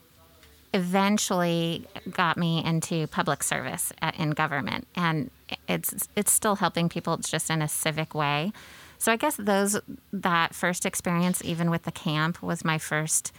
eventually 0.74 1.86
got 2.10 2.36
me 2.36 2.62
into 2.64 3.06
public 3.06 3.42
service 3.42 3.92
at, 4.02 4.18
in 4.18 4.30
government. 4.30 4.86
And 4.96 5.30
it's, 5.68 6.08
it's 6.16 6.32
still 6.32 6.56
helping 6.56 6.88
people, 6.88 7.14
it's 7.14 7.30
just 7.30 7.48
in 7.48 7.62
a 7.62 7.68
civic 7.68 8.14
way. 8.14 8.52
So 8.98 9.10
I 9.12 9.16
guess 9.16 9.36
those 9.36 9.80
that 10.12 10.54
first 10.54 10.84
experience, 10.84 11.42
even 11.42 11.70
with 11.70 11.84
the 11.84 11.92
camp, 11.92 12.42
was 12.42 12.64
my 12.64 12.76
first 12.76 13.32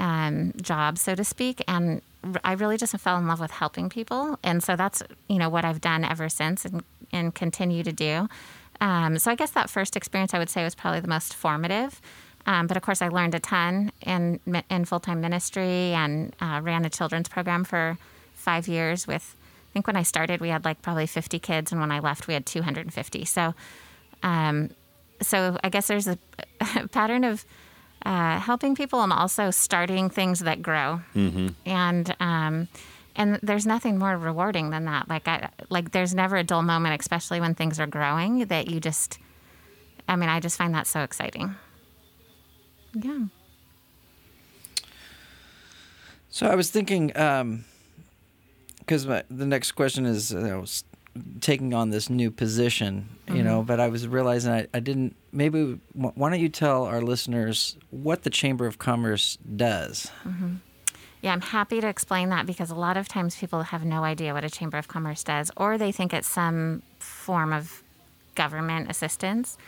um, 0.00 0.52
job, 0.60 0.98
so 0.98 1.14
to 1.14 1.22
speak. 1.22 1.62
And 1.68 2.00
I 2.42 2.54
really 2.54 2.78
just 2.78 2.96
fell 2.98 3.18
in 3.18 3.28
love 3.28 3.38
with 3.38 3.50
helping 3.50 3.90
people. 3.90 4.38
And 4.42 4.62
so 4.62 4.74
that's, 4.74 5.02
you 5.28 5.38
know, 5.38 5.50
what 5.50 5.64
I've 5.64 5.80
done 5.80 6.04
ever 6.04 6.28
since 6.28 6.64
and, 6.64 6.82
and 7.12 7.34
continue 7.34 7.82
to 7.84 7.92
do. 7.92 8.26
Um, 8.80 9.18
so 9.18 9.30
I 9.30 9.34
guess 9.34 9.50
that 9.50 9.68
first 9.68 9.96
experience 9.96 10.32
I 10.32 10.38
would 10.38 10.48
say 10.48 10.64
was 10.64 10.74
probably 10.74 11.00
the 11.00 11.08
most 11.08 11.34
formative. 11.34 12.00
Um, 12.46 12.66
but 12.66 12.78
of 12.78 12.82
course, 12.82 13.02
I 13.02 13.08
learned 13.08 13.34
a 13.34 13.40
ton 13.40 13.92
in, 14.00 14.40
in 14.70 14.86
full 14.86 15.00
time 15.00 15.20
ministry 15.20 15.92
and 15.92 16.34
uh, 16.40 16.60
ran 16.62 16.86
a 16.86 16.90
children's 16.90 17.28
program 17.28 17.62
for 17.62 17.98
five 18.32 18.66
years 18.66 19.06
with, 19.06 19.36
I 19.70 19.72
think 19.74 19.86
when 19.86 19.96
I 19.96 20.02
started, 20.02 20.40
we 20.40 20.48
had 20.48 20.64
like 20.64 20.80
probably 20.80 21.06
50 21.06 21.38
kids. 21.38 21.72
And 21.72 21.80
when 21.80 21.92
I 21.92 21.98
left, 21.98 22.26
we 22.26 22.32
had 22.32 22.46
250. 22.46 23.26
So, 23.26 23.54
um, 24.22 24.70
so 25.20 25.58
I 25.62 25.68
guess 25.68 25.88
there's 25.88 26.08
a, 26.08 26.16
a 26.76 26.88
pattern 26.88 27.24
of 27.24 27.44
uh, 28.04 28.38
helping 28.40 28.74
people 28.74 29.02
and 29.02 29.12
also 29.12 29.50
starting 29.50 30.08
things 30.10 30.40
that 30.40 30.62
grow. 30.62 31.00
And 31.66 32.14
um, 32.20 32.68
and 33.16 33.38
there's 33.42 33.66
nothing 33.66 33.98
more 33.98 34.16
rewarding 34.16 34.70
than 34.70 34.84
that. 34.86 35.08
Like 35.08 35.28
I 35.28 35.50
like 35.68 35.90
there's 35.92 36.14
never 36.14 36.36
a 36.36 36.44
dull 36.44 36.62
moment, 36.62 36.98
especially 37.00 37.40
when 37.40 37.54
things 37.54 37.78
are 37.80 37.86
growing. 37.86 38.46
That 38.46 38.70
you 38.70 38.80
just, 38.80 39.18
I 40.08 40.16
mean, 40.16 40.28
I 40.28 40.40
just 40.40 40.56
find 40.56 40.74
that 40.74 40.86
so 40.86 41.00
exciting. 41.02 41.54
Yeah. 42.94 43.26
So 46.30 46.46
I 46.46 46.54
was 46.54 46.70
thinking, 46.70 47.08
because 48.78 49.04
the 49.04 49.24
next 49.46 49.72
question 49.72 50.06
is, 50.06 50.32
uh, 50.32 50.38
you 50.38 50.46
know, 50.46 50.62
s- 50.62 50.84
taking 51.40 51.74
on 51.74 51.90
this 51.90 52.08
new 52.08 52.30
position, 52.30 53.08
you 53.28 53.42
know, 53.42 53.58
mm-hmm. 53.58 53.66
but 53.66 53.80
I 53.80 53.88
was 53.88 54.06
realizing 54.06 54.52
I, 54.52 54.66
I 54.72 54.80
didn't. 54.80 55.16
Maybe 55.32 55.80
why 55.92 56.30
don't 56.30 56.40
you 56.40 56.48
tell 56.48 56.84
our 56.84 57.02
listeners 57.02 57.76
what 57.90 58.22
the 58.22 58.30
Chamber 58.30 58.66
of 58.66 58.78
Commerce 58.78 59.38
does? 59.56 60.10
Mm-hmm. 60.24 60.56
Yeah, 61.22 61.32
I'm 61.32 61.42
happy 61.42 61.80
to 61.80 61.88
explain 61.88 62.30
that 62.30 62.46
because 62.46 62.70
a 62.70 62.74
lot 62.74 62.96
of 62.96 63.06
times 63.06 63.36
people 63.36 63.62
have 63.62 63.84
no 63.84 64.04
idea 64.04 64.32
what 64.32 64.44
a 64.44 64.50
Chamber 64.50 64.78
of 64.78 64.88
Commerce 64.88 65.22
does, 65.22 65.50
or 65.56 65.76
they 65.76 65.92
think 65.92 66.14
it's 66.14 66.28
some 66.28 66.82
form 66.98 67.52
of 67.52 67.82
government 68.34 68.90
assistance. 68.90 69.58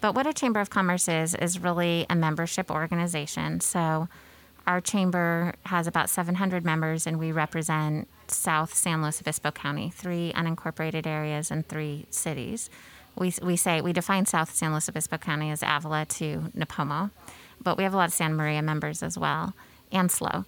But 0.00 0.14
what 0.14 0.26
a 0.26 0.32
Chamber 0.32 0.60
of 0.60 0.70
Commerce 0.70 1.08
is, 1.08 1.34
is 1.34 1.58
really 1.60 2.06
a 2.10 2.16
membership 2.16 2.70
organization. 2.70 3.60
So 3.60 4.08
our 4.66 4.80
chamber 4.80 5.54
has 5.66 5.86
about 5.86 6.10
700 6.10 6.64
members, 6.64 7.06
and 7.06 7.18
we 7.18 7.32
represent 7.32 8.08
South 8.28 8.74
San 8.74 9.02
Luis 9.02 9.20
Obispo 9.20 9.50
County, 9.50 9.90
three 9.90 10.32
unincorporated 10.34 11.06
areas 11.06 11.50
and 11.50 11.66
three 11.66 12.06
cities. 12.10 12.70
We, 13.16 13.34
we 13.42 13.56
say 13.56 13.80
we 13.80 13.92
define 13.92 14.26
South 14.26 14.54
San 14.54 14.72
Luis 14.72 14.88
Obispo 14.88 15.18
County 15.18 15.50
as 15.50 15.62
Avila 15.62 16.06
to 16.06 16.50
Nipomo, 16.56 17.10
but 17.62 17.76
we 17.76 17.84
have 17.84 17.94
a 17.94 17.96
lot 17.96 18.08
of 18.08 18.14
Santa 18.14 18.34
Maria 18.34 18.62
members 18.62 19.02
as 19.02 19.18
well, 19.18 19.54
and 19.90 20.10
SLO. 20.10 20.44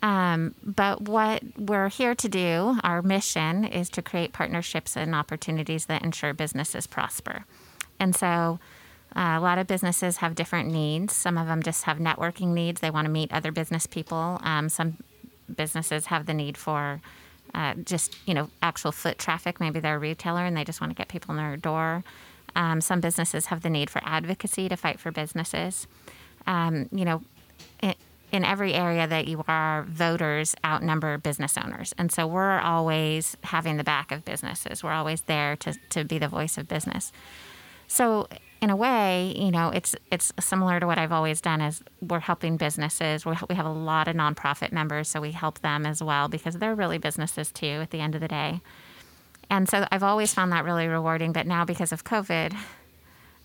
Um, 0.00 0.54
but 0.62 1.02
what 1.02 1.42
we're 1.56 1.88
here 1.88 2.14
to 2.14 2.28
do, 2.28 2.78
our 2.84 3.02
mission 3.02 3.64
is 3.64 3.90
to 3.90 4.02
create 4.02 4.32
partnerships 4.32 4.96
and 4.96 5.14
opportunities 5.14 5.86
that 5.86 6.04
ensure 6.04 6.32
businesses 6.32 6.86
prosper. 6.86 7.44
And 7.98 8.14
so 8.14 8.60
uh, 9.16 9.36
a 9.36 9.40
lot 9.40 9.58
of 9.58 9.66
businesses 9.66 10.18
have 10.18 10.34
different 10.34 10.70
needs. 10.70 11.14
Some 11.14 11.38
of 11.38 11.46
them 11.46 11.62
just 11.62 11.84
have 11.84 11.98
networking 11.98 12.48
needs. 12.48 12.80
They 12.80 12.90
want 12.90 13.06
to 13.06 13.10
meet 13.10 13.32
other 13.32 13.50
business 13.50 13.86
people. 13.86 14.38
Um, 14.42 14.68
some 14.68 14.98
businesses 15.54 16.06
have 16.06 16.26
the 16.26 16.34
need 16.34 16.56
for 16.56 17.00
uh, 17.54 17.74
just, 17.74 18.16
you 18.26 18.34
know, 18.34 18.50
actual 18.62 18.92
foot 18.92 19.18
traffic. 19.18 19.60
Maybe 19.60 19.80
they're 19.80 19.96
a 19.96 19.98
retailer 19.98 20.44
and 20.44 20.56
they 20.56 20.64
just 20.64 20.80
want 20.80 20.90
to 20.90 20.94
get 20.94 21.08
people 21.08 21.30
in 21.34 21.38
their 21.38 21.56
door. 21.56 22.04
Um, 22.54 22.80
some 22.80 23.00
businesses 23.00 23.46
have 23.46 23.62
the 23.62 23.70
need 23.70 23.88
for 23.88 24.02
advocacy 24.04 24.68
to 24.68 24.76
fight 24.76 25.00
for 25.00 25.10
businesses. 25.10 25.86
Um, 26.46 26.88
you 26.92 27.04
know, 27.04 27.22
i 27.82 27.94
in 28.30 28.44
every 28.44 28.74
area 28.74 29.06
that 29.06 29.26
you 29.26 29.42
are, 29.48 29.84
voters 29.84 30.54
outnumber 30.62 31.16
business 31.16 31.56
owners. 31.56 31.94
And 31.96 32.12
so 32.12 32.26
we're 32.26 32.60
always 32.60 33.38
having 33.42 33.78
the 33.78 33.84
back 33.84 34.12
of 34.12 34.22
businesses. 34.22 34.84
We're 34.84 34.92
always 34.92 35.22
there 35.22 35.56
to, 35.56 35.72
to 35.90 36.04
be 36.04 36.18
the 36.18 36.28
voice 36.28 36.58
of 36.58 36.68
business. 36.68 37.10
So 37.86 38.28
in 38.60 38.70
a 38.70 38.76
way, 38.76 39.34
you 39.36 39.50
know, 39.50 39.70
it's 39.70 39.94
it's 40.10 40.32
similar 40.40 40.80
to 40.80 40.86
what 40.86 40.98
I've 40.98 41.12
always 41.12 41.40
done. 41.40 41.60
Is 41.60 41.82
we're 42.00 42.20
helping 42.20 42.56
businesses. 42.56 43.24
we 43.24 43.34
we 43.48 43.54
have 43.54 43.66
a 43.66 43.72
lot 43.72 44.08
of 44.08 44.16
nonprofit 44.16 44.72
members, 44.72 45.08
so 45.08 45.20
we 45.20 45.32
help 45.32 45.60
them 45.60 45.86
as 45.86 46.02
well 46.02 46.28
because 46.28 46.56
they're 46.56 46.74
really 46.74 46.98
businesses 46.98 47.52
too. 47.52 47.80
At 47.82 47.90
the 47.90 48.00
end 48.00 48.14
of 48.14 48.20
the 48.20 48.28
day, 48.28 48.60
and 49.48 49.68
so 49.68 49.86
I've 49.90 50.02
always 50.02 50.34
found 50.34 50.52
that 50.52 50.64
really 50.64 50.88
rewarding. 50.88 51.32
But 51.32 51.46
now 51.46 51.64
because 51.64 51.92
of 51.92 52.04
COVID, 52.04 52.56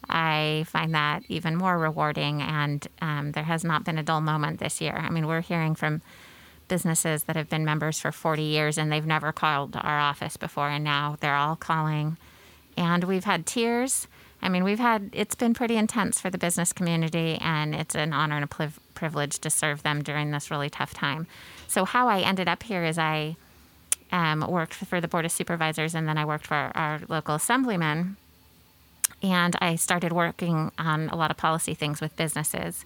I 0.09 0.65
find 0.67 0.93
that 0.93 1.23
even 1.29 1.55
more 1.55 1.77
rewarding. 1.77 2.41
And 2.41 2.87
um, 3.01 3.31
there 3.31 3.43
has 3.43 3.63
not 3.63 3.83
been 3.83 3.97
a 3.97 4.03
dull 4.03 4.21
moment 4.21 4.59
this 4.59 4.81
year. 4.81 4.95
I 4.95 5.09
mean, 5.09 5.27
we're 5.27 5.41
hearing 5.41 5.75
from 5.75 6.01
businesses 6.67 7.25
that 7.25 7.35
have 7.35 7.49
been 7.49 7.65
members 7.65 7.99
for 7.99 8.11
40 8.11 8.41
years 8.41 8.77
and 8.77 8.91
they've 8.91 9.05
never 9.05 9.31
called 9.31 9.75
our 9.75 9.99
office 9.99 10.37
before, 10.37 10.69
and 10.69 10.83
now 10.83 11.17
they're 11.19 11.35
all 11.35 11.55
calling. 11.55 12.17
And 12.75 13.03
we've 13.03 13.25
had 13.25 13.45
tears. 13.45 14.07
I 14.43 14.49
mean, 14.49 14.65
we've 14.65 14.79
had, 14.79 15.09
it's 15.13 15.35
been 15.35 15.53
pretty 15.53 15.77
intense 15.77 16.19
for 16.19 16.29
the 16.29 16.37
business 16.37 16.73
community, 16.73 17.37
and 17.39 17.73
it's 17.73 17.95
an 17.95 18.11
honor 18.11 18.35
and 18.35 18.43
a 18.43 18.71
privilege 18.93 19.39
to 19.39 19.49
serve 19.49 19.83
them 19.83 20.03
during 20.03 20.31
this 20.31 20.51
really 20.51 20.69
tough 20.69 20.93
time. 20.93 21.27
So, 21.67 21.85
how 21.85 22.09
I 22.09 22.19
ended 22.19 22.49
up 22.49 22.63
here 22.63 22.83
is 22.83 22.97
I 22.97 23.37
um, 24.11 24.41
worked 24.41 24.73
for 24.73 24.99
the 24.99 25.07
Board 25.07 25.23
of 25.23 25.31
Supervisors, 25.31 25.95
and 25.95 26.07
then 26.09 26.17
I 26.17 26.25
worked 26.25 26.45
for 26.45 26.71
our 26.75 26.99
local 27.07 27.35
assemblyman. 27.35 28.17
And 29.21 29.55
I 29.61 29.75
started 29.75 30.11
working 30.11 30.73
on 30.77 31.07
a 31.07 31.15
lot 31.15 31.31
of 31.31 31.37
policy 31.37 31.73
things 31.73 32.01
with 32.01 32.15
businesses. 32.17 32.85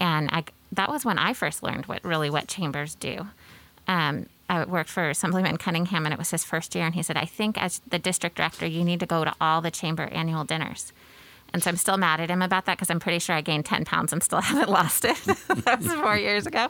And 0.00 0.30
I, 0.32 0.44
that 0.72 0.88
was 0.88 1.04
when 1.04 1.18
I 1.18 1.34
first 1.34 1.62
learned 1.62 1.84
what 1.84 2.02
really 2.02 2.30
what 2.30 2.48
chambers 2.48 2.94
do. 2.94 3.26
Um, 3.86 4.26
I 4.48 4.64
worked 4.64 4.90
for 4.90 5.10
Assemblyman 5.10 5.58
Cunningham, 5.58 6.06
and 6.06 6.12
it 6.12 6.18
was 6.18 6.30
his 6.30 6.44
first 6.44 6.74
year. 6.74 6.86
And 6.86 6.94
he 6.94 7.02
said, 7.02 7.16
I 7.16 7.24
think 7.24 7.60
as 7.60 7.80
the 7.88 7.98
district 7.98 8.36
director, 8.36 8.66
you 8.66 8.84
need 8.84 9.00
to 9.00 9.06
go 9.06 9.24
to 9.24 9.34
all 9.40 9.60
the 9.60 9.70
chamber 9.70 10.04
annual 10.04 10.44
dinners. 10.44 10.92
And 11.52 11.62
so 11.62 11.70
I'm 11.70 11.76
still 11.76 11.96
mad 11.96 12.20
at 12.20 12.30
him 12.30 12.42
about 12.42 12.66
that 12.66 12.76
because 12.76 12.90
I'm 12.90 13.00
pretty 13.00 13.18
sure 13.18 13.34
I 13.34 13.40
gained 13.40 13.64
10 13.64 13.84
pounds 13.84 14.12
and 14.12 14.22
still 14.22 14.40
haven't 14.42 14.70
lost 14.70 15.04
it. 15.04 15.16
that 15.64 15.80
was 15.80 15.92
four 15.94 16.16
years 16.16 16.46
ago. 16.46 16.68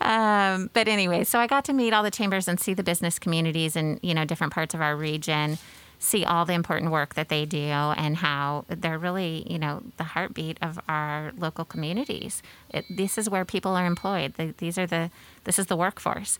Um, 0.00 0.70
but 0.72 0.88
anyway, 0.88 1.24
so 1.24 1.38
I 1.38 1.46
got 1.46 1.64
to 1.66 1.72
meet 1.72 1.92
all 1.92 2.02
the 2.02 2.10
chambers 2.10 2.48
and 2.48 2.60
see 2.60 2.74
the 2.74 2.82
business 2.82 3.18
communities 3.18 3.76
in, 3.76 3.98
you 4.02 4.14
know, 4.14 4.24
different 4.24 4.52
parts 4.52 4.74
of 4.74 4.80
our 4.80 4.96
region, 4.96 5.58
see 5.98 6.24
all 6.24 6.44
the 6.44 6.52
important 6.52 6.90
work 6.90 7.14
that 7.14 7.30
they 7.30 7.46
do 7.46 7.58
and 7.58 8.18
how 8.18 8.66
they're 8.68 8.98
really, 8.98 9.46
you 9.50 9.58
know, 9.58 9.82
the 9.96 10.04
heartbeat 10.04 10.58
of 10.60 10.78
our 10.86 11.32
local 11.38 11.64
communities. 11.64 12.42
It, 12.70 12.84
this 12.90 13.16
is 13.16 13.30
where 13.30 13.44
people 13.46 13.74
are 13.74 13.86
employed. 13.86 14.34
The, 14.34 14.54
these 14.58 14.76
are 14.76 14.86
the, 14.86 15.10
this 15.44 15.58
is 15.58 15.66
the 15.66 15.76
workforce. 15.76 16.38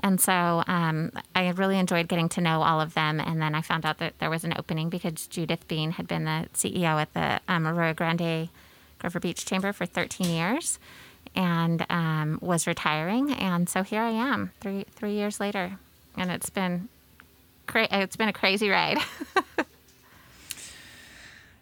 And 0.00 0.20
so 0.20 0.62
um, 0.66 1.12
I 1.34 1.48
really 1.50 1.78
enjoyed 1.78 2.08
getting 2.08 2.28
to 2.30 2.40
know 2.40 2.62
all 2.62 2.80
of 2.80 2.94
them. 2.94 3.20
And 3.20 3.40
then 3.40 3.54
I 3.54 3.62
found 3.62 3.86
out 3.86 3.98
that 3.98 4.18
there 4.18 4.30
was 4.30 4.44
an 4.44 4.54
opening 4.58 4.90
because 4.90 5.26
Judith 5.26 5.66
Bean 5.68 5.92
had 5.92 6.06
been 6.06 6.24
the 6.24 6.48
CEO 6.52 7.00
at 7.00 7.14
the 7.14 7.40
um, 7.48 7.66
Arroyo 7.66 7.94
Grande 7.94 8.48
Grover 8.98 9.20
Beach 9.20 9.46
Chamber 9.46 9.72
for 9.72 9.86
13 9.86 10.28
years 10.28 10.78
and 11.34 11.84
um, 11.90 12.38
was 12.40 12.66
retiring. 12.66 13.32
And 13.32 13.68
so 13.68 13.82
here 13.82 14.02
I 14.02 14.10
am, 14.10 14.52
three 14.60 14.84
three 14.90 15.12
years 15.12 15.40
later, 15.40 15.78
and 16.16 16.30
it's 16.30 16.50
been 16.50 16.88
cra- 17.66 17.88
it's 17.90 18.16
been 18.16 18.28
a 18.28 18.32
crazy 18.32 18.68
ride. 18.68 18.98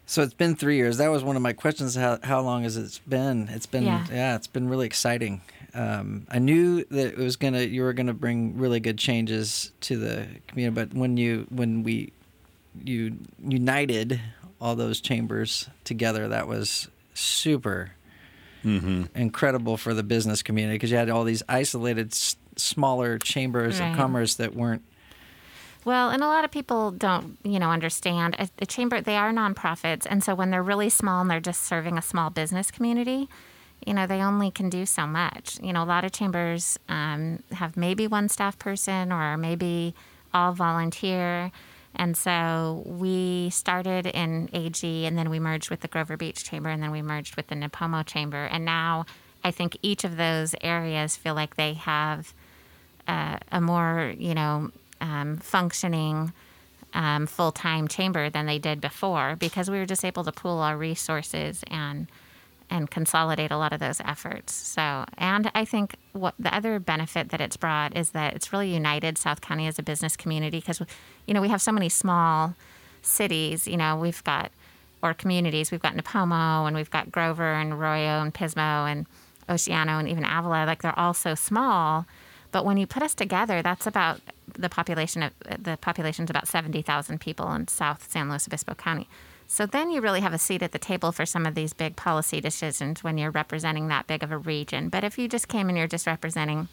so 0.05 0.21
it's 0.21 0.33
been 0.33 0.55
three 0.55 0.75
years. 0.75 0.97
That 0.97 1.09
was 1.09 1.23
one 1.23 1.35
of 1.35 1.41
my 1.41 1.53
questions. 1.53 1.95
How 1.95 2.19
how 2.23 2.41
long 2.41 2.63
has 2.63 2.77
it 2.77 2.99
been? 3.07 3.49
It's 3.49 3.65
been 3.65 3.83
yeah, 3.83 4.05
yeah 4.11 4.35
it's 4.35 4.47
been 4.47 4.69
really 4.69 4.85
exciting 4.85 5.41
um, 5.73 6.27
I 6.29 6.39
knew 6.39 6.83
that 6.85 7.07
it 7.07 7.17
was 7.17 7.35
gonna 7.35 7.61
you 7.61 7.83
were 7.83 7.93
gonna 7.93 8.13
bring 8.13 8.57
really 8.57 8.79
good 8.79 8.97
changes 8.97 9.71
to 9.81 9.97
the 9.97 10.27
community, 10.47 10.73
but 10.73 10.97
when 10.97 11.17
you 11.17 11.47
when 11.49 11.83
we 11.83 12.13
you 12.83 13.17
united 13.43 14.19
all 14.61 14.75
those 14.75 15.01
chambers 15.01 15.69
together, 15.83 16.27
that 16.27 16.47
was 16.47 16.87
super 17.13 17.91
mm-hmm. 18.63 19.03
incredible 19.15 19.77
for 19.77 19.93
the 19.93 20.03
business 20.03 20.41
community 20.41 20.75
because 20.75 20.91
you 20.91 20.97
had 20.97 21.09
all 21.09 21.23
these 21.23 21.43
isolated 21.49 22.13
s- 22.13 22.35
smaller 22.55 23.17
chambers 23.17 23.79
right. 23.79 23.91
of 23.91 23.97
commerce 23.97 24.35
that 24.35 24.55
weren't 24.55 24.83
well, 25.85 26.11
and 26.11 26.23
a 26.23 26.27
lot 26.27 26.45
of 26.45 26.51
people 26.51 26.91
don't, 26.91 27.37
you 27.43 27.59
know, 27.59 27.69
understand 27.69 28.37
a, 28.39 28.47
a, 28.59 28.65
chamber. 28.65 29.01
They 29.01 29.17
are 29.17 29.33
nonprofits, 29.33 30.07
and 30.09 30.23
so 30.23 30.33
when 30.33 30.49
they're 30.49 30.63
really 30.63 30.89
small 30.89 31.19
and 31.19 31.29
they're 31.29 31.41
just 31.41 31.63
serving 31.63 31.97
a 31.97 32.01
small 32.01 32.29
business 32.29 32.71
community, 32.71 33.27
you 33.85 33.93
know, 33.93 34.07
they 34.07 34.21
only 34.21 34.51
can 34.51 34.69
do 34.69 34.85
so 34.85 35.05
much. 35.05 35.59
You 35.61 35.73
know, 35.73 35.83
a 35.83 35.85
lot 35.85 36.05
of 36.05 36.11
chambers 36.11 36.77
um, 36.89 37.43
have 37.51 37.77
maybe 37.77 38.07
one 38.07 38.29
staff 38.29 38.57
person 38.59 39.11
or 39.11 39.37
maybe 39.37 39.93
all 40.33 40.53
volunteer. 40.53 41.51
And 41.95 42.17
so 42.17 42.83
we 42.85 43.49
started 43.51 44.07
in 44.07 44.49
AG 44.53 45.05
and 45.05 45.17
then 45.17 45.29
we 45.29 45.39
merged 45.39 45.69
with 45.69 45.81
the 45.81 45.87
Grover 45.87 46.17
Beach 46.17 46.43
Chamber 46.43 46.69
and 46.69 46.81
then 46.81 46.91
we 46.91 47.01
merged 47.01 47.35
with 47.35 47.47
the 47.47 47.55
Nipomo 47.55 48.05
Chamber. 48.05 48.45
And 48.45 48.65
now 48.65 49.05
I 49.43 49.51
think 49.51 49.77
each 49.81 50.03
of 50.03 50.17
those 50.17 50.55
areas 50.61 51.15
feel 51.15 51.35
like 51.35 51.55
they 51.55 51.73
have 51.73 52.33
uh, 53.07 53.37
a 53.51 53.61
more, 53.61 54.13
you 54.17 54.33
know, 54.33 54.71
um, 55.01 55.37
functioning 55.37 56.33
um, 56.93 57.27
full 57.27 57.51
time 57.51 57.87
chamber 57.87 58.29
than 58.29 58.45
they 58.45 58.59
did 58.59 58.79
before 58.79 59.35
because 59.35 59.69
we 59.69 59.77
were 59.77 59.85
just 59.85 60.05
able 60.05 60.23
to 60.23 60.31
pool 60.31 60.59
our 60.59 60.77
resources 60.77 61.63
and 61.67 62.07
and 62.73 62.89
consolidate 62.89 63.51
a 63.51 63.57
lot 63.57 63.71
of 63.71 63.79
those 63.79 64.01
efforts. 64.01 64.51
So, 64.51 65.05
and 65.17 65.51
I 65.53 65.63
think 65.63 65.95
what 66.13 66.33
the 66.39 66.53
other 66.53 66.79
benefit 66.79 67.29
that 67.29 67.39
it's 67.39 67.55
brought 67.55 67.95
is 67.95 68.09
that 68.11 68.33
it's 68.33 68.51
really 68.51 68.73
united 68.73 69.17
South 69.17 69.41
County 69.41 69.67
as 69.67 69.77
a 69.77 69.83
business 69.83 70.17
community 70.17 70.57
because, 70.57 70.81
you 71.27 71.35
know, 71.35 71.41
we 71.41 71.49
have 71.49 71.61
so 71.61 71.71
many 71.71 71.87
small 71.87 72.55
cities. 73.03 73.67
You 73.67 73.77
know, 73.77 73.95
we've 73.95 74.23
got 74.23 74.51
or 75.03 75.13
communities. 75.13 75.69
We've 75.71 75.81
got 75.81 75.95
Nipomo 75.95 76.65
and 76.65 76.75
we've 76.75 76.89
got 76.89 77.11
Grover 77.11 77.53
and 77.53 77.73
Arroyo 77.73 78.21
and 78.21 78.33
Pismo 78.33 78.91
and 78.91 79.05
Oceano 79.47 79.99
and 79.99 80.09
even 80.09 80.25
Avila. 80.25 80.65
Like 80.65 80.81
they're 80.81 80.97
all 80.97 81.13
so 81.13 81.35
small, 81.35 82.07
but 82.51 82.65
when 82.65 82.77
you 82.77 82.87
put 82.87 83.03
us 83.03 83.13
together, 83.13 83.61
that's 83.61 83.85
about 83.85 84.19
the 84.57 84.69
population 84.69 85.21
of 85.23 85.33
the 85.59 85.77
population's 85.77 86.29
about 86.29 86.47
seventy 86.47 86.81
thousand 86.81 87.19
people 87.19 87.51
in 87.53 87.67
South 87.67 88.09
San 88.09 88.29
Luis 88.29 88.47
Obispo 88.47 88.73
County. 88.73 89.07
So 89.47 89.65
then 89.65 89.91
you 89.91 90.01
really 90.01 90.21
have 90.21 90.33
a 90.33 90.39
seat 90.39 90.63
at 90.63 90.71
the 90.71 90.79
table 90.79 91.11
for 91.11 91.25
some 91.25 91.45
of 91.45 91.53
these 91.53 91.73
big 91.73 91.95
policy 91.95 92.41
decisions 92.41 93.03
when 93.03 93.17
you're 93.17 93.31
representing 93.31 93.87
that 93.87 94.07
big 94.07 94.23
of 94.23 94.31
a 94.31 94.37
region. 94.37 94.89
But 94.89 95.03
if 95.03 95.17
you 95.17 95.27
just 95.27 95.47
came 95.47 95.69
and 95.69 95.77
you're 95.77 95.87
just 95.87 96.07
representing 96.07 96.67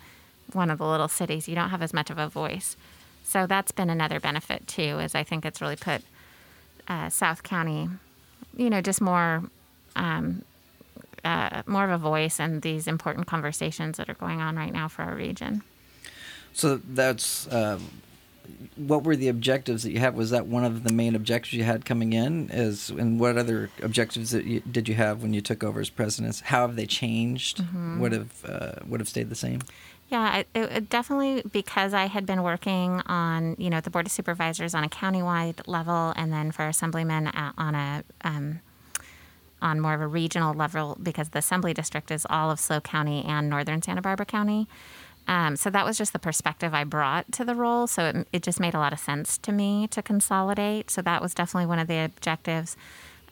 one 0.52 0.70
of 0.70 0.78
the 0.78 0.86
little 0.86 1.08
cities, 1.08 1.48
you 1.48 1.54
don't 1.54 1.70
have 1.70 1.82
as 1.82 1.92
much 1.92 2.10
of 2.10 2.18
a 2.18 2.28
voice. 2.28 2.76
So 3.24 3.46
that's 3.46 3.70
been 3.70 3.90
another 3.90 4.18
benefit 4.18 4.66
too, 4.66 4.98
is 4.98 5.14
I 5.14 5.22
think 5.22 5.44
it's 5.44 5.60
really 5.60 5.76
put 5.76 6.02
uh, 6.88 7.10
South 7.10 7.42
County, 7.42 7.88
you 8.56 8.70
know, 8.70 8.80
just 8.80 9.00
more. 9.00 9.44
Um, 9.96 10.44
uh, 11.24 11.62
more 11.66 11.84
of 11.84 11.90
a 11.90 11.98
voice 11.98 12.40
in 12.40 12.60
these 12.60 12.86
important 12.86 13.26
conversations 13.26 13.98
that 13.98 14.08
are 14.08 14.14
going 14.14 14.40
on 14.40 14.56
right 14.56 14.72
now 14.72 14.88
for 14.88 15.02
our 15.02 15.14
region. 15.14 15.62
So 16.52 16.76
that's 16.76 17.52
um, 17.52 17.90
what 18.76 19.04
were 19.04 19.16
the 19.16 19.28
objectives 19.28 19.82
that 19.82 19.92
you 19.92 19.98
had? 19.98 20.14
Was 20.14 20.30
that 20.30 20.46
one 20.46 20.64
of 20.64 20.84
the 20.84 20.92
main 20.92 21.14
objectives 21.14 21.54
you 21.54 21.64
had 21.64 21.84
coming 21.84 22.12
in? 22.12 22.50
Is 22.50 22.90
and 22.90 23.20
what 23.20 23.36
other 23.36 23.70
objectives 23.82 24.32
you, 24.32 24.60
did 24.60 24.88
you 24.88 24.94
have 24.94 25.22
when 25.22 25.32
you 25.32 25.40
took 25.40 25.64
over 25.64 25.80
as 25.80 25.90
president? 25.90 26.40
How 26.40 26.66
have 26.66 26.76
they 26.76 26.86
changed? 26.86 27.58
Mm-hmm. 27.58 28.00
What 28.00 28.12
have 28.12 28.44
uh, 28.44 28.72
what 28.86 29.00
have 29.00 29.08
stayed 29.08 29.28
the 29.28 29.34
same? 29.34 29.60
Yeah, 30.08 30.38
it, 30.38 30.48
it 30.54 30.90
definitely 30.90 31.42
because 31.52 31.94
I 31.94 32.06
had 32.06 32.26
been 32.26 32.42
working 32.42 33.00
on 33.06 33.54
you 33.58 33.70
know 33.70 33.80
the 33.80 33.90
board 33.90 34.06
of 34.06 34.12
supervisors 34.12 34.74
on 34.74 34.84
a 34.84 34.88
countywide 34.88 35.66
level, 35.66 36.12
and 36.16 36.32
then 36.32 36.50
for 36.50 36.66
assemblymen 36.66 37.28
on 37.28 37.74
a 37.74 38.04
um, 38.22 38.60
on 39.62 39.80
more 39.80 39.94
of 39.94 40.00
a 40.00 40.06
regional 40.06 40.54
level 40.54 40.96
because 41.02 41.30
the 41.30 41.38
assembly 41.38 41.74
district 41.74 42.10
is 42.10 42.26
all 42.28 42.50
of 42.50 42.58
SLO 42.58 42.80
County 42.80 43.24
and 43.24 43.48
northern 43.48 43.82
Santa 43.82 44.02
Barbara 44.02 44.26
County. 44.26 44.68
Um, 45.30 45.54
so 45.54 45.70
that 45.70 45.84
was 45.84 45.96
just 45.96 46.12
the 46.12 46.18
perspective 46.18 46.74
I 46.74 46.82
brought 46.82 47.30
to 47.32 47.44
the 47.44 47.54
role. 47.54 47.86
So 47.86 48.06
it, 48.06 48.28
it, 48.32 48.42
just 48.42 48.58
made 48.58 48.74
a 48.74 48.80
lot 48.80 48.92
of 48.92 48.98
sense 48.98 49.38
to 49.38 49.52
me 49.52 49.86
to 49.92 50.02
consolidate. 50.02 50.90
So 50.90 51.02
that 51.02 51.22
was 51.22 51.34
definitely 51.34 51.66
one 51.66 51.78
of 51.78 51.86
the 51.86 52.04
objectives. 52.04 52.76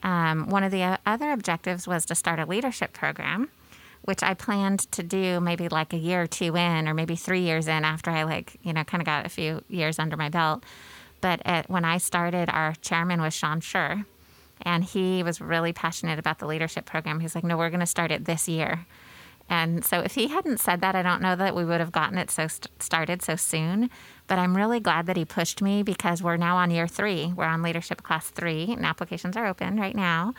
Um, 0.04 0.48
one 0.48 0.62
of 0.62 0.70
the 0.70 0.96
other 1.04 1.32
objectives 1.32 1.88
was 1.88 2.06
to 2.06 2.14
start 2.14 2.38
a 2.38 2.46
leadership 2.46 2.92
program, 2.92 3.48
which 4.02 4.22
I 4.22 4.34
planned 4.34 4.90
to 4.92 5.02
do 5.02 5.40
maybe 5.40 5.68
like 5.68 5.92
a 5.92 5.96
year 5.96 6.22
or 6.22 6.26
two 6.28 6.56
in, 6.56 6.86
or 6.86 6.94
maybe 6.94 7.16
three 7.16 7.40
years 7.40 7.66
in 7.66 7.84
after 7.84 8.12
I 8.12 8.22
like 8.22 8.60
you 8.62 8.72
know 8.72 8.84
kind 8.84 9.02
of 9.02 9.06
got 9.06 9.26
a 9.26 9.28
few 9.28 9.64
years 9.68 9.98
under 9.98 10.16
my 10.16 10.28
belt. 10.28 10.62
But 11.20 11.42
at, 11.44 11.68
when 11.68 11.84
I 11.84 11.98
started, 11.98 12.48
our 12.48 12.74
chairman 12.74 13.20
was 13.20 13.34
Sean 13.34 13.60
Schur, 13.60 14.04
and 14.62 14.84
he 14.84 15.24
was 15.24 15.40
really 15.40 15.72
passionate 15.72 16.20
about 16.20 16.38
the 16.38 16.46
leadership 16.46 16.86
program. 16.86 17.18
He's 17.18 17.34
like, 17.34 17.42
"No, 17.42 17.56
we're 17.56 17.70
going 17.70 17.80
to 17.80 17.86
start 17.86 18.12
it 18.12 18.24
this 18.24 18.48
year." 18.48 18.86
And 19.48 19.84
so 19.84 20.00
if 20.00 20.14
he 20.14 20.28
hadn't 20.28 20.60
said 20.60 20.80
that, 20.82 20.94
I 20.94 21.02
don't 21.02 21.22
know 21.22 21.34
that 21.36 21.56
we 21.56 21.64
would 21.64 21.80
have 21.80 21.92
gotten 21.92 22.18
it 22.18 22.30
so 22.30 22.48
st- 22.48 22.82
started 22.82 23.22
so 23.22 23.34
soon. 23.36 23.88
But 24.26 24.38
I'm 24.38 24.56
really 24.56 24.78
glad 24.78 25.06
that 25.06 25.16
he 25.16 25.24
pushed 25.24 25.62
me 25.62 25.82
because 25.82 26.22
we're 26.22 26.36
now 26.36 26.56
on 26.56 26.70
year 26.70 26.86
three. 26.86 27.32
We're 27.34 27.46
on 27.46 27.62
leadership 27.62 28.02
class 28.02 28.28
three, 28.28 28.72
and 28.72 28.84
applications 28.84 29.36
are 29.36 29.46
open 29.46 29.80
right 29.80 29.96
now. 29.96 30.34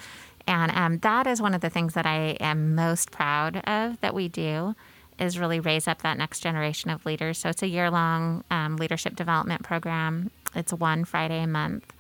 And 0.46 0.72
um, 0.72 0.98
that 1.00 1.28
is 1.28 1.42
one 1.42 1.54
of 1.54 1.62
the 1.62 1.70
things 1.70 1.94
that 1.96 2.06
I 2.06 2.38
am 2.40 2.76
most 2.76 3.12
proud 3.12 3.58
of 3.68 4.00
that 4.02 4.14
we 4.14 4.28
do 4.28 4.76
is 5.20 5.38
really 5.38 5.60
raise 5.60 5.88
up 5.88 6.02
that 6.02 6.18
next 6.18 6.40
generation 6.40 6.90
of 6.90 7.06
leaders. 7.06 7.38
So 7.38 7.50
it's 7.50 7.62
a 7.62 7.68
year 7.68 7.92
long 7.92 8.44
um, 8.50 8.78
leadership 8.78 9.16
development 9.16 9.64
program. 9.64 10.32
It's 10.56 10.72
one 10.72 11.04
Friday 11.04 11.44
a 11.44 11.48
month. 11.48 11.94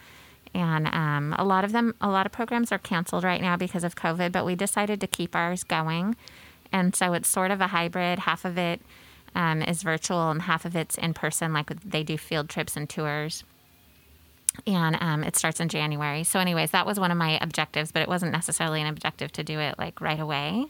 And 0.54 0.88
um, 0.88 1.36
a 1.38 1.44
lot 1.44 1.64
of 1.64 1.74
them, 1.74 1.94
a 2.02 2.10
lot 2.10 2.26
of 2.26 2.32
programs 2.32 2.72
are 2.72 2.80
canceled 2.80 3.24
right 3.24 3.42
now 3.42 3.56
because 3.56 3.84
of 3.84 3.96
COVID, 3.96 4.32
but 4.32 4.46
we 4.46 4.56
decided 4.56 5.00
to 5.02 5.08
keep 5.08 5.36
ours 5.36 5.64
going. 5.64 6.16
And 6.72 6.96
so 6.96 7.14
it's 7.14 7.28
sort 7.28 7.52
of 7.52 7.62
a 7.62 7.68
hybrid. 7.68 8.20
Half 8.20 8.46
of 8.46 8.58
it 8.58 8.82
um, 9.36 9.62
is 9.62 9.84
virtual 9.84 10.30
and 10.32 10.44
half 10.44 10.66
of 10.66 10.76
it's 10.76 10.98
in 10.98 11.14
person, 11.14 11.54
like 11.54 11.70
they 11.82 12.04
do 12.04 12.18
field 12.18 12.50
trips 12.50 12.76
and 12.76 12.90
tours. 12.90 13.44
And 14.66 14.98
um, 15.00 15.24
it 15.24 15.36
starts 15.36 15.60
in 15.60 15.70
January. 15.70 16.24
So, 16.24 16.40
anyways, 16.40 16.72
that 16.72 16.86
was 16.86 17.00
one 17.00 17.12
of 17.12 17.18
my 17.18 17.40
objectives, 17.42 17.92
but 17.92 18.02
it 18.02 18.08
wasn't 18.08 18.32
necessarily 18.32 18.82
an 18.82 18.88
objective 18.88 19.32
to 19.34 19.44
do 19.44 19.60
it 19.60 19.76
like 19.78 20.02
right 20.02 20.20
away. 20.20 20.66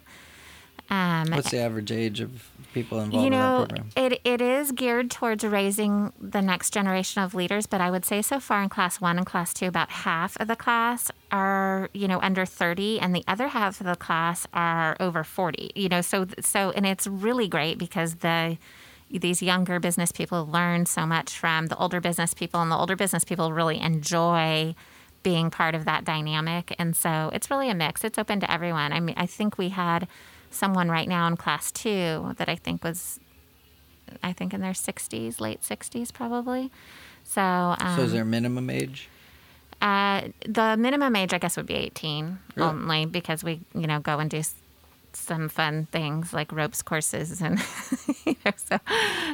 Um, 0.89 1.29
What's 1.29 1.51
the 1.51 1.59
average 1.59 1.91
age 1.91 2.19
of 2.19 2.49
people 2.73 2.99
involved 2.99 3.23
you 3.23 3.29
know, 3.29 3.55
in 3.55 3.67
that 3.67 3.69
program? 3.69 4.11
It, 4.11 4.21
it 4.23 4.41
is 4.41 4.71
geared 4.71 5.11
towards 5.11 5.43
raising 5.43 6.11
the 6.19 6.41
next 6.41 6.71
generation 6.73 7.21
of 7.21 7.33
leaders, 7.33 7.67
but 7.67 7.79
I 7.79 7.91
would 7.91 8.05
say 8.05 8.21
so 8.21 8.39
far 8.39 8.63
in 8.63 8.69
class 8.69 8.99
one 8.99 9.17
and 9.17 9.25
class 9.25 9.53
two, 9.53 9.67
about 9.67 9.89
half 9.89 10.35
of 10.39 10.47
the 10.47 10.55
class 10.55 11.11
are, 11.31 11.89
you 11.93 12.07
know, 12.07 12.19
under 12.21 12.45
30 12.45 12.99
and 12.99 13.15
the 13.15 13.23
other 13.27 13.49
half 13.49 13.79
of 13.79 13.87
the 13.87 13.95
class 13.95 14.47
are 14.53 14.95
over 14.99 15.23
40, 15.23 15.71
you 15.75 15.89
know, 15.89 16.01
so, 16.01 16.27
so, 16.39 16.71
and 16.71 16.85
it's 16.85 17.07
really 17.07 17.47
great 17.47 17.77
because 17.77 18.15
the, 18.15 18.57
these 19.11 19.41
younger 19.41 19.79
business 19.79 20.11
people 20.11 20.45
learn 20.45 20.85
so 20.85 21.05
much 21.05 21.37
from 21.37 21.67
the 21.67 21.77
older 21.77 21.99
business 21.99 22.33
people 22.33 22.61
and 22.61 22.71
the 22.71 22.75
older 22.75 22.95
business 22.95 23.23
people 23.23 23.51
really 23.53 23.79
enjoy 23.79 24.75
being 25.23 25.49
part 25.49 25.75
of 25.75 25.85
that 25.85 26.05
dynamic. 26.05 26.75
And 26.79 26.95
so 26.95 27.29
it's 27.33 27.51
really 27.51 27.69
a 27.69 27.75
mix. 27.75 28.03
It's 28.03 28.17
open 28.17 28.39
to 28.39 28.51
everyone. 28.51 28.93
I 28.93 28.99
mean, 28.99 29.15
I 29.17 29.25
think 29.25 29.57
we 29.57 29.69
had, 29.69 30.07
someone 30.51 30.89
right 30.89 31.07
now 31.07 31.27
in 31.27 31.37
class 31.37 31.71
two 31.71 32.33
that 32.37 32.49
I 32.49 32.55
think 32.55 32.83
was, 32.83 33.19
I 34.23 34.33
think 34.33 34.53
in 34.53 34.61
their 34.61 34.73
60s, 34.73 35.39
late 35.39 35.61
60s 35.61 36.13
probably. 36.13 36.71
So, 37.23 37.41
um, 37.41 37.95
so 37.95 38.01
is 38.03 38.11
there 38.11 38.23
a 38.23 38.25
minimum 38.25 38.69
age? 38.69 39.09
Uh, 39.81 40.29
the 40.45 40.75
minimum 40.77 41.15
age, 41.15 41.33
I 41.33 41.37
guess, 41.37 41.55
would 41.57 41.65
be 41.65 41.75
18 41.75 42.39
really? 42.55 42.69
only 42.69 43.05
because 43.05 43.43
we, 43.43 43.61
you 43.73 43.87
know, 43.87 43.99
go 43.99 44.19
and 44.19 44.29
do 44.29 44.41
some 45.13 45.49
fun 45.49 45.87
things 45.91 46.33
like 46.33 46.51
ropes 46.51 46.83
courses 46.83 47.41
and 47.41 47.59
you 48.25 48.35
know 48.45 48.51
so 48.55 48.77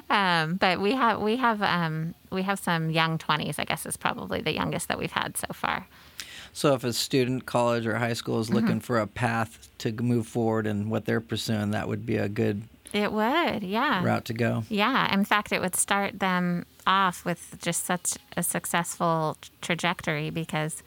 um, 0.09 0.55
but 0.55 0.79
we 0.79 0.93
have 0.93 1.19
we 1.21 1.35
have 1.35 1.61
um, 1.61 2.15
we 2.31 2.43
have 2.43 2.57
some 2.57 2.89
young 2.89 3.17
20s 3.17 3.55
i 3.59 3.65
guess 3.65 3.85
is 3.85 3.97
probably 3.97 4.39
the 4.39 4.53
youngest 4.53 4.87
that 4.87 4.97
we've 4.97 5.11
had 5.11 5.35
so 5.35 5.47
far 5.51 5.85
so 6.55 6.73
if 6.73 6.85
a 6.85 6.93
student, 6.93 7.45
college 7.45 7.85
or 7.85 7.97
high 7.97 8.13
school 8.13 8.39
is 8.39 8.49
looking 8.49 8.77
mm-hmm. 8.77 8.79
for 8.79 8.97
a 8.97 9.07
path 9.07 9.67
to 9.79 9.91
move 9.91 10.25
forward 10.25 10.65
and 10.65 10.89
what 10.89 11.03
they're 11.03 11.19
pursuing, 11.19 11.71
that 11.71 11.89
would 11.89 12.05
be 12.05 12.15
a 12.15 12.29
good 12.29 12.63
it 12.95 13.11
would, 13.11 13.63
yeah. 13.63 14.03
Route 14.03 14.25
to 14.25 14.33
go. 14.33 14.63
Yeah. 14.69 15.13
In 15.13 15.25
fact, 15.25 15.51
it 15.51 15.59
would 15.59 15.75
start 15.75 16.19
them 16.19 16.65
off 16.87 17.25
with 17.25 17.57
just 17.61 17.85
such 17.85 18.13
a 18.37 18.43
successful 18.43 19.37
trajectory 19.61 20.29
because 20.29 20.81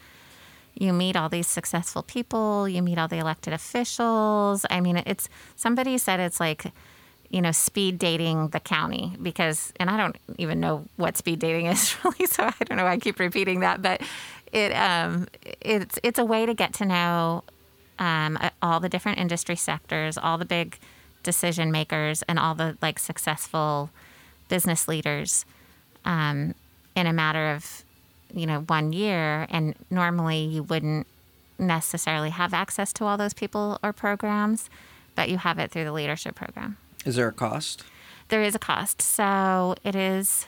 you 0.74 0.92
meet 0.92 1.16
all 1.16 1.28
these 1.28 1.46
successful 1.46 2.02
people, 2.02 2.68
you 2.68 2.82
meet 2.82 2.98
all 2.98 3.08
the 3.08 3.18
elected 3.18 3.52
officials. 3.52 4.64
I 4.70 4.80
mean, 4.80 5.02
it's 5.04 5.28
somebody 5.56 5.98
said 5.98 6.18
it's 6.18 6.40
like, 6.40 6.72
you 7.28 7.42
know, 7.42 7.52
speed 7.52 7.98
dating 7.98 8.48
the 8.48 8.60
county 8.60 9.12
because, 9.20 9.72
and 9.78 9.90
I 9.90 9.98
don't 9.98 10.16
even 10.38 10.60
know 10.60 10.86
what 10.96 11.16
speed 11.18 11.40
dating 11.40 11.66
is 11.66 11.94
really, 12.04 12.26
so 12.26 12.44
I 12.44 12.54
don't 12.64 12.78
know. 12.78 12.84
Why 12.84 12.92
I 12.92 12.98
keep 12.98 13.18
repeating 13.18 13.60
that, 13.60 13.82
but 13.82 14.00
it 14.50 14.72
um, 14.72 15.26
it's 15.60 15.98
it's 16.02 16.18
a 16.18 16.24
way 16.24 16.46
to 16.46 16.54
get 16.54 16.72
to 16.74 16.86
know 16.86 17.44
um, 17.98 18.38
all 18.62 18.80
the 18.80 18.88
different 18.88 19.18
industry 19.18 19.56
sectors, 19.56 20.16
all 20.16 20.38
the 20.38 20.46
big 20.46 20.78
decision 21.22 21.70
makers, 21.70 22.22
and 22.28 22.38
all 22.38 22.54
the 22.54 22.76
like 22.82 22.98
successful 22.98 23.90
business 24.48 24.88
leaders 24.88 25.44
um, 26.04 26.54
in 26.94 27.06
a 27.06 27.12
matter 27.12 27.50
of 27.50 27.84
you 28.32 28.46
know 28.46 28.60
one 28.60 28.92
year. 28.92 29.46
And 29.50 29.74
normally 29.90 30.44
you 30.44 30.62
wouldn't 30.62 31.06
necessarily 31.58 32.30
have 32.30 32.54
access 32.54 32.92
to 32.94 33.04
all 33.04 33.16
those 33.16 33.34
people 33.34 33.78
or 33.82 33.92
programs, 33.92 34.70
but 35.14 35.28
you 35.28 35.38
have 35.38 35.58
it 35.58 35.70
through 35.70 35.84
the 35.84 35.92
leadership 35.92 36.34
program. 36.34 36.76
Is 37.04 37.16
there 37.16 37.28
a 37.28 37.32
cost? 37.32 37.84
There 38.28 38.42
is 38.42 38.54
a 38.54 38.58
cost. 38.58 39.00
So 39.00 39.74
it 39.84 39.94
is 39.94 40.46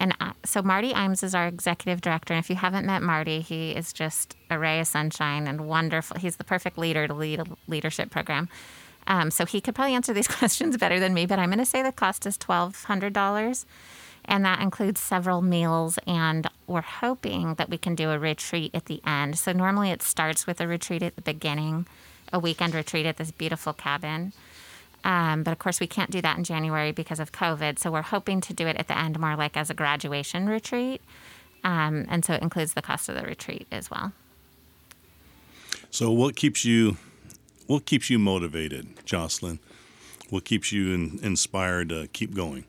and 0.00 0.14
so 0.44 0.62
Marty 0.62 0.92
Imes 0.92 1.22
is 1.22 1.34
our 1.34 1.46
executive 1.46 2.00
director. 2.00 2.32
And 2.32 2.42
if 2.42 2.48
you 2.48 2.56
haven't 2.56 2.86
met 2.86 3.02
Marty, 3.02 3.42
he 3.42 3.72
is 3.72 3.92
just 3.92 4.34
a 4.48 4.58
ray 4.58 4.80
of 4.80 4.86
sunshine 4.86 5.46
and 5.46 5.68
wonderful. 5.68 6.18
He's 6.18 6.36
the 6.36 6.44
perfect 6.44 6.78
leader 6.78 7.06
to 7.06 7.12
lead 7.12 7.40
a 7.40 7.44
leadership 7.68 8.10
program. 8.10 8.48
Um, 9.10 9.32
so 9.32 9.44
he 9.44 9.60
could 9.60 9.74
probably 9.74 9.94
answer 9.94 10.14
these 10.14 10.28
questions 10.38 10.76
better 10.78 11.00
than 11.00 11.12
me, 11.12 11.26
but 11.26 11.38
I'm 11.38 11.50
going 11.50 11.58
to 11.58 11.66
say 11.66 11.82
the 11.82 11.92
cost 11.92 12.24
is 12.26 12.38
$1,200. 12.38 13.64
And 14.26 14.44
that 14.44 14.60
includes 14.60 15.00
several 15.00 15.42
meals, 15.42 15.98
and 16.06 16.46
we're 16.66 16.82
hoping 16.82 17.54
that 17.54 17.70
we 17.70 17.78
can 17.78 17.94
do 17.94 18.10
a 18.10 18.18
retreat 18.18 18.70
at 18.74 18.84
the 18.84 19.00
end. 19.04 19.38
So 19.38 19.50
normally 19.52 19.90
it 19.90 20.02
starts 20.02 20.46
with 20.46 20.60
a 20.60 20.68
retreat 20.68 21.02
at 21.02 21.16
the 21.16 21.22
beginning, 21.22 21.86
a 22.32 22.38
weekend 22.38 22.74
retreat 22.74 23.06
at 23.06 23.16
this 23.16 23.30
beautiful 23.30 23.72
cabin. 23.72 24.32
Um, 25.02 25.42
but 25.42 25.52
of 25.52 25.58
course, 25.58 25.80
we 25.80 25.86
can't 25.86 26.10
do 26.10 26.20
that 26.20 26.36
in 26.36 26.44
January 26.44 26.92
because 26.92 27.18
of 27.18 27.32
COVID. 27.32 27.78
So 27.78 27.90
we're 27.90 28.02
hoping 28.02 28.40
to 28.42 28.52
do 28.52 28.66
it 28.66 28.76
at 28.76 28.88
the 28.88 28.96
end 28.96 29.18
more 29.18 29.34
like 29.34 29.56
as 29.56 29.70
a 29.70 29.74
graduation 29.74 30.48
retreat. 30.48 31.00
Um, 31.64 32.06
and 32.08 32.24
so 32.24 32.34
it 32.34 32.42
includes 32.42 32.74
the 32.74 32.82
cost 32.82 33.08
of 33.08 33.16
the 33.16 33.22
retreat 33.22 33.66
as 33.72 33.90
well. 33.90 34.12
So 35.90 36.12
what 36.12 36.36
keeps 36.36 36.64
you 36.64 36.98
what 37.70 37.86
keeps 37.86 38.10
you 38.10 38.18
motivated, 38.18 38.88
Jocelyn? 39.04 39.60
What 40.28 40.44
keeps 40.44 40.72
you 40.72 40.92
in, 40.92 41.20
inspired 41.22 41.90
to 41.90 42.08
keep 42.08 42.34
going? 42.34 42.64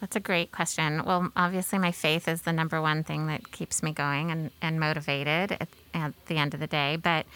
That's 0.00 0.16
a 0.16 0.20
great 0.20 0.50
question. 0.50 1.04
Well, 1.04 1.30
obviously, 1.36 1.78
my 1.78 1.92
faith 1.92 2.26
is 2.26 2.40
the 2.40 2.52
number 2.54 2.80
one 2.80 3.04
thing 3.04 3.26
that 3.26 3.52
keeps 3.52 3.82
me 3.82 3.92
going 3.92 4.30
and, 4.30 4.50
and 4.62 4.80
motivated 4.80 5.52
at, 5.52 5.68
at 5.92 6.14
the 6.24 6.38
end 6.38 6.54
of 6.54 6.60
the 6.60 6.66
day. 6.66 6.96
But 6.96 7.26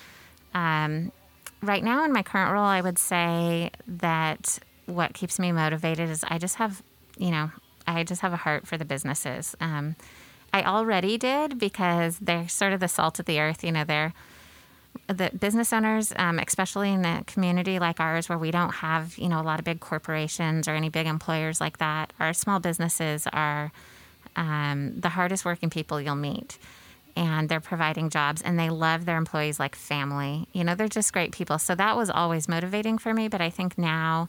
um, 0.54 1.12
right 1.60 1.84
now 1.84 2.06
in 2.06 2.12
my 2.12 2.22
current 2.22 2.50
role, 2.50 2.64
I 2.64 2.80
would 2.80 2.98
say 2.98 3.70
that 3.86 4.58
what 4.86 5.12
keeps 5.12 5.38
me 5.38 5.52
motivated 5.52 6.08
is 6.08 6.24
I 6.26 6.38
just 6.38 6.54
have, 6.54 6.82
you 7.18 7.32
know, 7.32 7.50
I 7.86 8.02
just 8.02 8.22
have 8.22 8.32
a 8.32 8.38
heart 8.38 8.66
for 8.66 8.78
the 8.78 8.86
businesses. 8.86 9.54
Um, 9.60 9.94
I 10.54 10.62
already 10.62 11.18
did 11.18 11.58
because 11.58 12.18
they're 12.18 12.48
sort 12.48 12.72
of 12.72 12.80
the 12.80 12.88
salt 12.88 13.18
of 13.18 13.26
the 13.26 13.40
earth. 13.40 13.62
You 13.62 13.72
know, 13.72 13.84
they're 13.84 14.14
the 15.06 15.30
business 15.38 15.72
owners, 15.72 16.12
um, 16.16 16.38
especially 16.38 16.90
in 16.92 17.04
a 17.04 17.24
community 17.26 17.78
like 17.78 18.00
ours 18.00 18.28
where 18.28 18.38
we 18.38 18.50
don't 18.50 18.74
have, 18.76 19.16
you 19.18 19.28
know, 19.28 19.40
a 19.40 19.42
lot 19.42 19.58
of 19.58 19.64
big 19.64 19.80
corporations 19.80 20.68
or 20.68 20.72
any 20.72 20.88
big 20.88 21.06
employers 21.06 21.60
like 21.60 21.78
that. 21.78 22.12
Our 22.20 22.32
small 22.32 22.60
businesses 22.60 23.26
are 23.32 23.72
um, 24.36 24.94
the 24.98 25.10
hardest 25.10 25.44
working 25.44 25.70
people 25.70 26.00
you'll 26.00 26.14
meet 26.14 26.58
and 27.16 27.48
they're 27.48 27.60
providing 27.60 28.10
jobs 28.10 28.40
and 28.42 28.58
they 28.58 28.70
love 28.70 29.04
their 29.04 29.16
employees 29.16 29.60
like 29.60 29.74
family. 29.74 30.46
You 30.52 30.64
know, 30.64 30.74
they're 30.74 30.88
just 30.88 31.12
great 31.12 31.32
people. 31.32 31.58
So 31.58 31.74
that 31.74 31.96
was 31.96 32.08
always 32.10 32.48
motivating 32.48 32.98
for 32.98 33.12
me. 33.12 33.28
But 33.28 33.40
I 33.40 33.50
think 33.50 33.76
now 33.76 34.28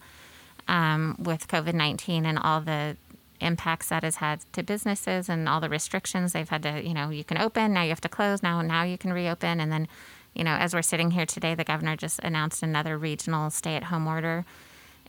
um, 0.68 1.16
with 1.20 1.48
COVID 1.48 1.74
19 1.74 2.26
and 2.26 2.38
all 2.38 2.62
the 2.62 2.98
impacts 3.40 3.90
that 3.90 4.04
has 4.04 4.18
had 4.18 4.42
to 4.54 4.64
businesses 4.64 5.28
and 5.28 5.50
all 5.50 5.60
the 5.60 5.70
restrictions 5.70 6.34
they've 6.34 6.50
had 6.50 6.64
to, 6.64 6.86
you 6.86 6.94
know, 6.94 7.10
you 7.10 7.24
can 7.24 7.38
open, 7.38 7.74
now 7.74 7.84
you 7.84 7.90
have 7.90 8.02
to 8.02 8.10
close, 8.10 8.44
now, 8.44 8.62
now 8.62 8.84
you 8.84 8.98
can 8.98 9.14
reopen. 9.14 9.60
And 9.60 9.72
then, 9.72 9.88
you 10.34 10.44
know, 10.44 10.52
as 10.52 10.74
we're 10.74 10.82
sitting 10.82 11.12
here 11.12 11.26
today, 11.26 11.56
the 11.56 11.64
governor 11.64 11.96
just 11.96 12.20
announced 12.20 12.64
another 12.64 12.98
regional 12.98 13.50
stay 13.50 13.76
at 13.76 13.86
home 13.86 14.08
order. 14.08 14.46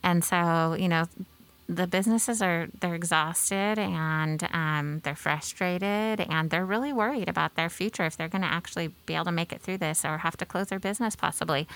And 0.03 0.25
so, 0.25 0.77
you 0.79 0.89
know, 0.89 1.07
the 1.69 1.87
businesses 1.87 2.43
are 2.43 2.69
they're 2.81 2.95
exhausted 2.95 3.79
and 3.79 4.47
um, 4.53 5.01
they're 5.03 5.17
frustrated 5.17 6.21
and 6.21 6.51
they're 6.51 6.67
really 6.67 6.93
worried 6.93 7.29
about 7.29 7.55
their 7.55 7.71
future 7.71 8.05
if 8.05 8.17
they're 8.17 8.29
going 8.29 8.43
to 8.43 8.53
actually 8.53 8.89
be 9.07 9.15
able 9.15 9.25
to 9.25 9.33
make 9.33 9.53
it 9.53 9.63
through 9.63 9.79
this 9.79 10.05
or 10.05 10.19
have 10.19 10.37
to 10.37 10.45
close 10.45 10.69
their 10.69 10.79
business 10.79 11.17
possibly. 11.17 11.67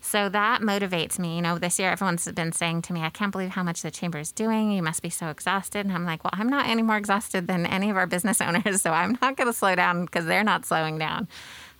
So 0.00 0.28
that 0.28 0.60
motivates 0.60 1.18
me. 1.18 1.36
You 1.36 1.42
know, 1.42 1.58
this 1.58 1.78
year 1.78 1.90
everyone's 1.90 2.30
been 2.30 2.52
saying 2.52 2.82
to 2.82 2.92
me, 2.92 3.02
I 3.02 3.10
can't 3.10 3.32
believe 3.32 3.50
how 3.50 3.62
much 3.62 3.82
the 3.82 3.90
chamber 3.90 4.18
is 4.18 4.30
doing. 4.30 4.70
You 4.70 4.82
must 4.82 5.02
be 5.02 5.10
so 5.10 5.28
exhausted. 5.28 5.84
And 5.84 5.92
I'm 5.92 6.04
like, 6.04 6.22
well, 6.22 6.30
I'm 6.34 6.48
not 6.48 6.68
any 6.68 6.82
more 6.82 6.96
exhausted 6.96 7.46
than 7.46 7.66
any 7.66 7.90
of 7.90 7.96
our 7.96 8.06
business 8.06 8.40
owners. 8.40 8.82
So 8.82 8.92
I'm 8.92 9.18
not 9.20 9.36
going 9.36 9.48
to 9.48 9.52
slow 9.52 9.74
down 9.74 10.04
because 10.04 10.26
they're 10.26 10.44
not 10.44 10.64
slowing 10.64 10.98
down. 10.98 11.28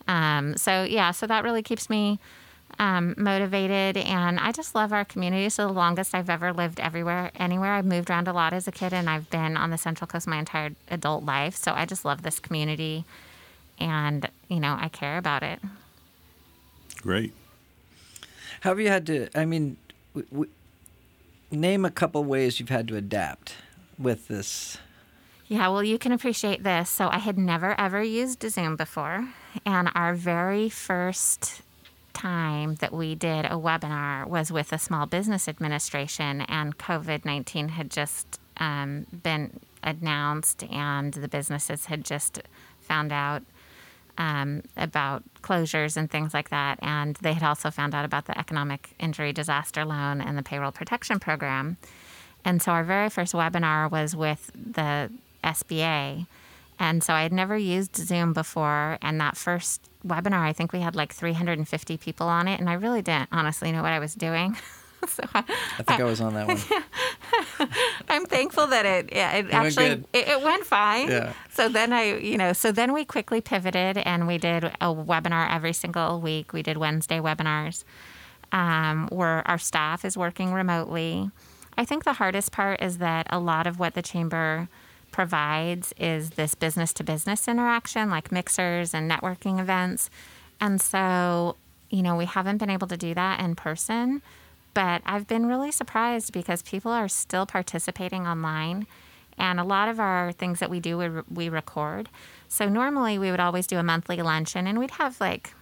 Um, 0.09 0.57
so, 0.57 0.85
yeah, 0.85 1.11
so 1.11 1.27
that 1.27 1.45
really 1.45 1.63
keeps 1.63 1.91
me 1.91 2.19
um, 2.79 3.15
motivated, 3.17 3.97
and 3.97 4.39
I 4.39 4.53
just 4.53 4.75
love 4.75 4.93
our 4.93 5.05
community. 5.05 5.49
So 5.49 5.67
the 5.67 5.73
longest 5.73 6.15
I've 6.15 6.31
ever 6.31 6.53
lived 6.53 6.81
everywhere, 6.81 7.31
anywhere. 7.37 7.73
I've 7.73 7.87
moved 7.87 8.11
around 8.11 8.29
a 8.29 8.33
lot 8.33 8.53
as 8.53 8.69
a 8.69 8.73
kid, 8.73 8.93
and 8.93 9.09
I've 9.09 9.31
been 9.31 9.57
on 9.57 9.71
the 9.71 9.79
Central 9.79 10.07
Coast 10.07 10.27
my 10.27 10.39
entire 10.39 10.71
adult 10.91 11.25
life. 11.25 11.57
So 11.57 11.73
I 11.73 11.87
just 11.87 12.05
love 12.05 12.23
this 12.23 12.39
community, 12.39 13.05
and 13.79 14.29
you 14.49 14.61
know 14.61 14.77
I 14.79 14.89
care 14.89 15.19
about 15.19 15.43
it. 15.43 15.61
Great. 17.01 17.33
How 18.61 18.71
have 18.71 18.81
you 18.81 18.89
had 18.89 19.07
to? 19.07 19.29
I 19.35 19.45
mean, 19.45 19.77
w- 20.15 20.29
w- 20.31 20.51
name 21.51 21.85
a 21.85 21.91
couple 21.91 22.25
ways 22.25 22.59
you've 22.61 22.69
had 22.69 22.89
to 22.89 22.97
adapt 22.97 23.55
with 23.99 24.29
this. 24.29 24.79
Yeah, 25.49 25.69
well, 25.69 25.85
you 25.85 25.97
can 25.99 26.11
appreciate 26.11 26.65
this. 26.65 26.91
So 26.91 27.09
I 27.09 27.19
had 27.19 27.39
never 27.39 27.79
ever 27.79 28.03
used 28.03 28.43
Zoom 28.51 28.75
before, 28.75 29.29
and 29.65 29.89
our 29.95 30.15
very 30.15 30.69
first 30.69 31.63
time 32.13 32.77
that 32.77 32.93
we 32.93 33.15
did 33.15 33.45
a 33.45 33.51
webinar 33.51 34.27
was 34.27 34.51
with 34.51 34.73
a 34.73 34.79
small 34.79 35.07
business 35.07 35.47
administration, 35.47 36.41
and 36.43 36.77
COVID 36.79 37.25
19 37.25 37.69
had 37.69 37.91
just 37.91 38.41
um, 38.57 39.07
been 39.23 39.61
announced, 39.85 40.65
and 40.65 41.15
the 41.15 41.29
businesses 41.29 41.87
had 41.87 42.05
just 42.05 42.43
found 42.81 43.13
out 43.13 43.43
um, 44.19 44.63
about 44.77 45.23
closures 45.43 45.97
and 45.97 46.11
things 46.11 46.35
like 46.35 46.51
that. 46.51 46.81
And 46.83 47.15
they 47.17 47.35
had 47.35 47.45
also 47.45 47.71
found 47.71 47.95
out 47.95 48.05
about 48.05 48.25
the 48.25 48.37
economic 48.37 48.91
injury 48.99 49.33
disaster 49.33 49.85
loan 49.85 50.21
and 50.21 50.37
the 50.37 50.43
payroll 50.43 50.73
protection 50.73 51.21
program. 51.21 51.77
And 52.45 52.63
so 52.63 52.73
our 52.73 52.85
very 52.85 53.11
first 53.11 53.33
webinar 53.33 53.91
was 53.91 54.17
with 54.17 54.51
the 54.55 55.11
SBA. 55.47 56.27
And 56.79 57.03
so 57.03 57.15
I 57.15 57.23
had 57.23 57.33
never 57.33 57.57
used 57.57 57.97
Zoom 57.97 58.33
before. 58.33 58.99
And 59.01 59.21
that 59.21 59.37
first 59.37 59.89
webinar, 60.07 60.41
I 60.41 60.53
think 60.53 60.73
we 60.73 60.81
had 60.81 60.95
like 60.95 61.13
350 61.13 61.97
people 61.97 62.29
on 62.29 62.49
it. 62.49 62.61
And 62.61 62.69
I 62.69 62.75
really 62.75 63.03
didn't 63.03 63.31
honestly 63.33 63.73
know 63.73 63.83
what 63.83 63.93
I 63.93 63.99
was 63.99 64.15
doing. 64.15 64.57
so 65.09 65.23
I, 65.35 65.45
I 65.79 65.83
think 65.83 66.01
I, 66.01 66.05
was 66.05 66.21
on 66.21 66.35
that 66.35 66.49
one. 66.49 67.69
I'm 68.09 68.27
thankful 68.27 68.67
that 68.67 68.85
it, 68.85 69.11
yeah, 69.13 69.33
it, 69.33 69.47
it 69.47 69.55
actually 69.55 70.05
it, 70.13 70.29
it, 70.29 70.43
went 70.43 70.65
fine. 70.65 71.09
Yeah. 71.09 71.33
So 71.51 71.69
then 71.69 71.93
I, 71.93 72.17
you 72.19 72.37
know, 72.37 72.53
so 72.53 72.73
then 72.73 72.93
we 72.93 73.05
quickly 73.05 73.41
pivoted 73.41 73.99
and 73.99 74.27
we 74.27 74.39
did 74.39 74.65
a 74.65 74.95
webinar 74.95 75.53
every 75.53 75.73
single 75.73 76.21
week. 76.21 76.53
We 76.53 76.63
did 76.63 76.77
Wednesday 76.77 77.19
webinars, 77.19 77.85
um, 78.53 79.09
where 79.11 79.47
our 79.49 79.59
staff 79.59 80.05
is 80.05 80.17
working 80.17 80.53
remotely. 80.53 81.31
I 81.79 81.85
think 81.85 82.05
the 82.05 82.15
hardest 82.15 82.53
part 82.53 82.83
is 82.83 82.99
that 82.99 83.27
a 83.31 83.39
lot 83.39 83.67
of 83.67 83.79
what 83.79 83.95
the 83.95 84.03
chamber 84.03 84.69
provides 85.17 85.95
is 85.99 86.33
this 86.33 86.55
business 86.55 86.93
to 86.93 87.03
business 87.03 87.49
interaction, 87.49 88.11
like 88.11 88.31
mixers 88.31 88.93
and 88.93 89.11
networking 89.11 89.59
events, 89.59 90.11
and 90.61 90.79
so 90.79 91.57
you 91.89 92.03
know 92.03 92.15
we 92.17 92.27
haven't 92.27 92.59
been 92.59 92.69
able 92.69 92.87
to 92.87 92.99
do 92.99 93.15
that 93.15 93.41
in 93.41 93.55
person. 93.57 94.21
But 94.75 95.01
I've 95.07 95.27
been 95.27 95.47
really 95.47 95.73
surprised 95.73 96.35
because 96.35 96.61
people 96.61 96.93
are 96.93 97.09
still 97.09 97.47
participating 97.47 98.27
online. 98.27 98.87
And 99.39 99.59
a 99.59 99.65
lot 99.65 99.89
of 99.89 99.99
our 99.99 100.33
things 100.33 100.61
that 100.61 100.69
we 100.69 100.81
do, 100.81 100.99
we, 100.99 101.09
we 101.33 101.49
record. 101.49 102.11
So 102.49 102.69
normally 102.69 103.19
we 103.19 103.31
would 103.31 103.41
always 103.41 103.67
do 103.67 103.79
a 103.79 103.83
monthly 103.83 104.21
luncheon 104.21 104.67
and 104.67 104.79
we'd 104.79 104.91
have 104.93 105.19
like, 105.19 105.55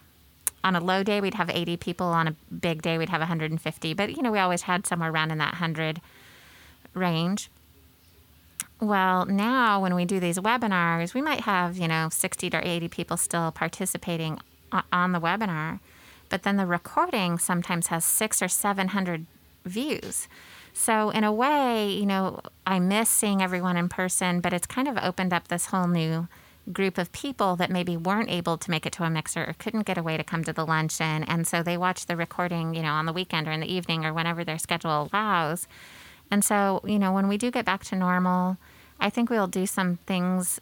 on 0.65 0.75
a 0.75 0.81
low 0.81 1.05
day, 1.05 1.21
we'd 1.21 1.35
have 1.35 1.49
80 1.49 1.77
people. 1.77 2.07
On 2.09 2.27
a 2.27 2.35
big 2.53 2.83
day, 2.83 2.99
we'd 2.99 3.11
have 3.11 3.21
150. 3.21 3.95
But, 3.95 4.17
you 4.17 4.23
know, 4.23 4.33
we 4.33 4.41
always 4.41 4.63
had 4.63 4.85
somewhere 4.85 5.13
around 5.13 5.31
in 5.31 5.39
that 5.39 5.53
100 5.53 6.01
range. 6.95 7.51
Well, 8.85 9.27
now 9.27 9.81
when 9.81 9.95
we 9.95 10.05
do 10.05 10.21
these 10.21 10.39
webinars, 10.39 11.15
we 11.15 11.23
might 11.23 11.41
have, 11.41 11.77
you 11.77 11.89
know, 11.89 12.09
60 12.11 12.51
to 12.51 12.69
80 12.69 12.89
people 12.89 13.17
still 13.17 13.51
participating 13.51 14.39
on 14.93 15.13
the 15.13 15.21
webinar 15.21 15.81
but 16.29 16.43
then 16.43 16.57
the 16.57 16.67
recording 16.67 17.39
sometimes 17.39 17.89
has 17.89 18.05
six 18.05 18.43
or 18.43 18.49
700 18.49 19.27
views. 19.65 20.29
So, 20.73 21.11
in 21.11 21.23
a 21.23 21.33
way, 21.33 21.89
you 21.89 22.07
know, 22.07 22.41
I 22.67 22.81
miss 22.81 23.09
seeing 23.09 23.41
everyone 23.41 23.77
in 23.77 23.89
person, 23.89 24.41
but 24.41 24.53
it's 24.53 24.67
kind 24.67 24.89
of 24.89 24.99
opened 24.99 25.33
up 25.33 25.47
this 25.47 25.67
whole 25.67 25.87
new 25.87 26.27
group 26.73 26.99
of 26.99 27.13
people 27.13 27.55
that 27.57 27.71
maybe 27.71 27.97
weren't 27.97 28.31
able 28.31 28.59
to 28.59 28.71
make 28.71 28.85
it 28.85 28.93
to 28.95 29.05
a 29.05 29.11
mixer 29.11 29.45
or 29.45 29.55
couldn't 29.59 29.87
get 29.87 29.97
away 29.97 30.17
to 30.17 30.25
come 30.25 30.43
to 30.43 30.53
the 30.53 30.67
luncheon. 30.67 31.23
And 31.23 31.47
so 31.47 31.63
they 31.63 31.77
watch 31.77 32.07
the 32.07 32.17
recording, 32.17 32.75
you 32.75 32.83
know, 32.83 32.95
on 32.95 33.07
the 33.07 33.13
weekend 33.13 33.47
or 33.47 33.53
in 33.53 33.61
the 33.61 33.73
evening 33.73 34.05
or 34.05 34.13
whenever 34.13 34.43
their 34.43 34.59
schedule 34.59 35.09
allows. 35.13 35.69
And 36.33 36.45
so, 36.45 36.81
you 36.85 36.99
know, 36.99 37.13
when 37.13 37.29
we 37.29 37.37
do 37.39 37.53
get 37.53 37.65
back 37.65 37.85
to 37.85 37.97
normal, 37.97 38.57
I 39.01 39.11
think 39.11 39.31
we'll 39.31 39.47
do 39.47 39.67
some 39.67 39.99
things 40.07 40.61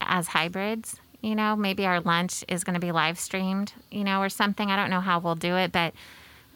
as 0.00 0.28
hybrids 0.28 1.00
you 1.22 1.36
know, 1.36 1.54
maybe 1.54 1.86
our 1.86 2.00
lunch 2.00 2.44
is 2.48 2.64
going 2.64 2.74
to 2.74 2.80
be 2.80 2.92
live 2.92 3.18
streamed, 3.18 3.72
you 3.90 4.02
know, 4.02 4.20
or 4.20 4.28
something. 4.28 4.70
I 4.70 4.76
don't 4.76 4.90
know 4.90 5.00
how 5.00 5.20
we'll 5.20 5.36
do 5.36 5.56
it, 5.56 5.70
but 5.70 5.94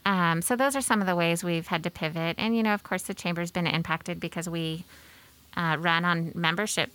um, 0.05 0.43
so 0.43 0.57
those 0.57 0.75
are 0.75 0.81
some 0.81 1.01
of 1.01 1.07
the 1.07 1.17
ways 1.17 1.43
we've 1.43 1.69
had 1.69 1.85
to 1.85 1.91
pivot. 1.91 2.35
And, 2.37 2.57
you 2.57 2.63
know, 2.65 2.75
of 2.75 2.83
course, 2.83 3.03
the 3.03 3.15
chamber's 3.15 3.53
been 3.53 3.67
impacted 3.67 4.19
because 4.19 4.49
we 4.49 4.85
uh, 5.57 5.77
run 5.79 6.05
on 6.05 6.33
membership 6.35 6.91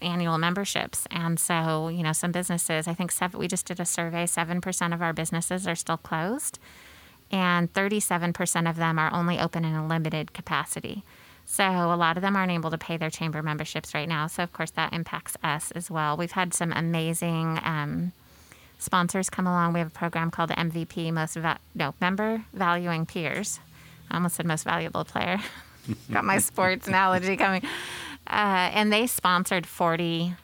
annual 0.00 0.38
memberships. 0.38 1.06
And 1.10 1.38
so, 1.38 1.88
you 1.88 2.02
know, 2.02 2.12
some 2.12 2.32
businesses, 2.32 2.86
I 2.86 2.94
think 2.94 3.12
seven, 3.12 3.38
we 3.38 3.48
just 3.48 3.66
did 3.66 3.80
a 3.80 3.84
survey, 3.84 4.24
7% 4.24 4.94
of 4.94 5.02
our 5.02 5.12
businesses 5.12 5.66
are 5.66 5.74
still 5.74 5.96
closed, 5.96 6.60
and 7.32 7.72
37% 7.72 8.70
of 8.70 8.76
them 8.76 8.98
are 8.98 9.12
only 9.12 9.40
open 9.40 9.64
in 9.64 9.74
a 9.74 9.86
limited 9.86 10.32
capacity. 10.32 11.02
So 11.46 11.64
a 11.64 11.96
lot 11.96 12.16
of 12.16 12.22
them 12.22 12.36
aren't 12.36 12.52
able 12.52 12.70
to 12.70 12.78
pay 12.78 12.96
their 12.96 13.10
chamber 13.10 13.42
memberships 13.42 13.94
right 13.94 14.08
now. 14.08 14.26
So 14.26 14.42
of 14.42 14.52
course 14.52 14.70
that 14.72 14.92
impacts 14.92 15.36
us 15.42 15.70
as 15.72 15.90
well. 15.90 16.16
We've 16.16 16.32
had 16.32 16.54
some 16.54 16.72
amazing 16.72 17.60
um, 17.62 18.12
sponsors 18.78 19.28
come 19.28 19.46
along. 19.46 19.72
We 19.74 19.80
have 19.80 19.88
a 19.88 19.90
program 19.90 20.30
called 20.30 20.50
MVP, 20.50 21.12
most 21.12 21.34
va- 21.34 21.58
no 21.74 21.94
member 22.00 22.44
valuing 22.52 23.06
peers. 23.06 23.60
I 24.10 24.16
almost 24.16 24.36
said 24.36 24.46
most 24.46 24.64
valuable 24.64 25.04
player. 25.04 25.38
Got 26.12 26.24
my 26.24 26.38
sports 26.38 26.88
analogy 26.88 27.36
coming. 27.36 27.62
Uh, 28.26 28.70
and 28.72 28.92
they 28.92 29.06
sponsored 29.06 29.66
40. 29.66 30.34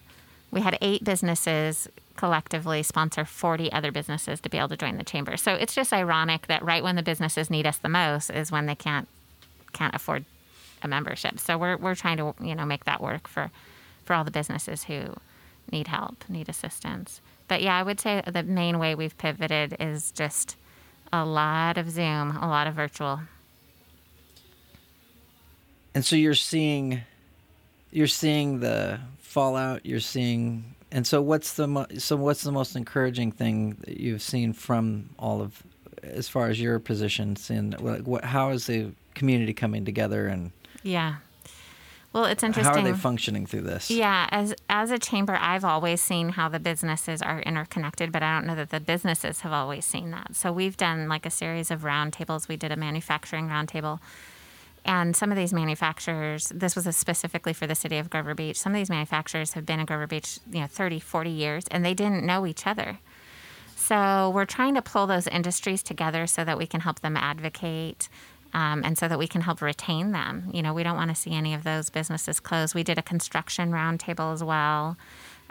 We 0.50 0.60
had 0.60 0.76
eight 0.80 1.04
businesses 1.04 1.88
collectively 2.16 2.82
sponsor 2.82 3.24
40 3.24 3.70
other 3.72 3.92
businesses 3.92 4.40
to 4.40 4.50
be 4.50 4.58
able 4.58 4.68
to 4.68 4.76
join 4.76 4.98
the 4.98 5.04
chamber. 5.04 5.36
So 5.36 5.54
it's 5.54 5.74
just 5.74 5.92
ironic 5.92 6.48
that 6.48 6.64
right 6.64 6.82
when 6.82 6.96
the 6.96 7.02
businesses 7.02 7.48
need 7.48 7.64
us 7.64 7.78
the 7.78 7.88
most 7.88 8.28
is 8.30 8.50
when 8.50 8.66
they 8.66 8.74
can't 8.74 9.08
can't 9.72 9.94
afford 9.94 10.24
a 10.82 10.88
membership. 10.88 11.38
So 11.38 11.58
we're 11.58 11.76
we're 11.76 11.94
trying 11.94 12.16
to 12.18 12.34
you 12.40 12.54
know 12.54 12.64
make 12.64 12.84
that 12.84 13.00
work 13.00 13.28
for 13.28 13.50
for 14.04 14.14
all 14.14 14.24
the 14.24 14.30
businesses 14.30 14.84
who 14.84 15.14
need 15.70 15.88
help, 15.88 16.24
need 16.28 16.48
assistance. 16.48 17.20
But 17.46 17.62
yeah, 17.62 17.78
I 17.78 17.82
would 17.82 18.00
say 18.00 18.22
the 18.26 18.42
main 18.42 18.78
way 18.78 18.94
we've 18.94 19.16
pivoted 19.18 19.76
is 19.80 20.12
just 20.12 20.56
a 21.12 21.24
lot 21.24 21.78
of 21.78 21.90
Zoom, 21.90 22.36
a 22.36 22.48
lot 22.48 22.66
of 22.66 22.74
virtual. 22.74 23.20
And 25.94 26.04
so 26.04 26.16
you're 26.16 26.34
seeing 26.34 27.02
you're 27.90 28.06
seeing 28.06 28.60
the 28.60 29.00
fallout, 29.18 29.84
you're 29.86 30.00
seeing 30.00 30.74
and 30.90 31.06
so 31.06 31.20
what's 31.20 31.54
the 31.54 31.66
mo- 31.66 31.86
so 31.98 32.16
what's 32.16 32.42
the 32.42 32.52
most 32.52 32.76
encouraging 32.76 33.32
thing 33.32 33.76
that 33.80 33.98
you've 33.98 34.22
seen 34.22 34.52
from 34.52 35.10
all 35.18 35.40
of 35.40 35.62
as 36.02 36.28
far 36.28 36.48
as 36.48 36.60
your 36.60 36.78
positions 36.78 37.50
and 37.50 37.78
what 37.80 38.24
how 38.24 38.50
is 38.50 38.66
the 38.66 38.90
community 39.14 39.52
coming 39.52 39.84
together 39.84 40.26
and 40.28 40.52
yeah. 40.82 41.16
Well, 42.12 42.24
it's 42.24 42.42
interesting. 42.42 42.74
How 42.74 42.80
are 42.80 42.92
they 42.92 42.98
functioning 42.98 43.44
through 43.46 43.62
this? 43.62 43.90
Yeah, 43.90 44.28
as 44.30 44.54
as 44.70 44.90
a 44.90 44.98
chamber, 44.98 45.36
I've 45.38 45.64
always 45.64 46.00
seen 46.00 46.30
how 46.30 46.48
the 46.48 46.58
businesses 46.58 47.20
are 47.20 47.40
interconnected, 47.40 48.12
but 48.12 48.22
I 48.22 48.34
don't 48.34 48.46
know 48.46 48.54
that 48.54 48.70
the 48.70 48.80
businesses 48.80 49.40
have 49.40 49.52
always 49.52 49.84
seen 49.84 50.10
that. 50.12 50.34
So 50.34 50.50
we've 50.50 50.76
done 50.76 51.08
like 51.08 51.26
a 51.26 51.30
series 51.30 51.70
of 51.70 51.82
roundtables. 51.82 52.48
We 52.48 52.56
did 52.56 52.72
a 52.72 52.76
manufacturing 52.76 53.48
roundtable, 53.48 54.00
and 54.84 55.14
some 55.14 55.30
of 55.30 55.36
these 55.36 55.52
manufacturers, 55.52 56.48
this 56.48 56.74
was 56.74 56.96
specifically 56.96 57.52
for 57.52 57.66
the 57.66 57.74
city 57.74 57.98
of 57.98 58.08
Grover 58.08 58.34
Beach. 58.34 58.58
Some 58.58 58.72
of 58.72 58.76
these 58.76 58.88
manufacturers 58.88 59.52
have 59.52 59.66
been 59.66 59.80
in 59.80 59.86
Grover 59.86 60.06
Beach, 60.06 60.38
you 60.50 60.60
know, 60.60 60.66
30, 60.66 61.00
40 61.00 61.30
years, 61.30 61.64
and 61.70 61.84
they 61.84 61.92
didn't 61.92 62.24
know 62.24 62.46
each 62.46 62.66
other. 62.66 62.98
So 63.76 64.30
we're 64.30 64.46
trying 64.46 64.74
to 64.74 64.82
pull 64.82 65.06
those 65.06 65.26
industries 65.26 65.82
together 65.82 66.26
so 66.26 66.42
that 66.42 66.56
we 66.56 66.66
can 66.66 66.80
help 66.80 67.00
them 67.00 67.16
advocate 67.16 68.08
um, 68.52 68.82
and 68.84 68.96
so 68.96 69.08
that 69.08 69.18
we 69.18 69.26
can 69.26 69.40
help 69.40 69.60
retain 69.60 70.12
them. 70.12 70.50
You 70.52 70.62
know, 70.62 70.72
we 70.72 70.82
don't 70.82 70.96
want 70.96 71.10
to 71.10 71.14
see 71.14 71.32
any 71.32 71.54
of 71.54 71.64
those 71.64 71.90
businesses 71.90 72.40
close. 72.40 72.74
We 72.74 72.82
did 72.82 72.98
a 72.98 73.02
construction 73.02 73.70
roundtable 73.70 74.32
as 74.32 74.42
well. 74.42 74.96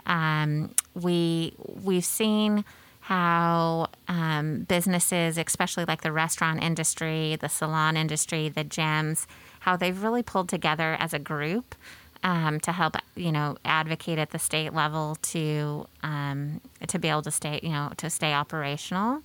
Um, 0.06 0.74
we 0.94 1.54
we've 1.58 2.04
seen 2.04 2.64
how 3.00 3.88
um, 4.06 4.64
businesses, 4.68 5.38
especially 5.38 5.84
like 5.86 6.02
the 6.02 6.12
restaurant 6.12 6.62
industry, 6.62 7.36
the 7.40 7.48
salon 7.48 7.96
industry, 7.96 8.50
the 8.50 8.64
gyms, 8.64 9.26
how 9.60 9.76
they've 9.76 10.02
really 10.02 10.22
pulled 10.22 10.48
together 10.48 10.96
as 10.98 11.14
a 11.14 11.18
group 11.18 11.74
um, 12.22 12.60
to 12.60 12.72
help, 12.72 12.96
you 13.14 13.32
know, 13.32 13.56
advocate 13.64 14.18
at 14.18 14.30
the 14.30 14.38
state 14.38 14.74
level 14.74 15.16
to 15.22 15.86
um, 16.02 16.60
to 16.86 16.98
be 16.98 17.08
able 17.08 17.22
to 17.22 17.30
stay, 17.30 17.60
you 17.62 17.70
know, 17.70 17.92
to 17.96 18.10
stay 18.10 18.32
operational 18.32 19.22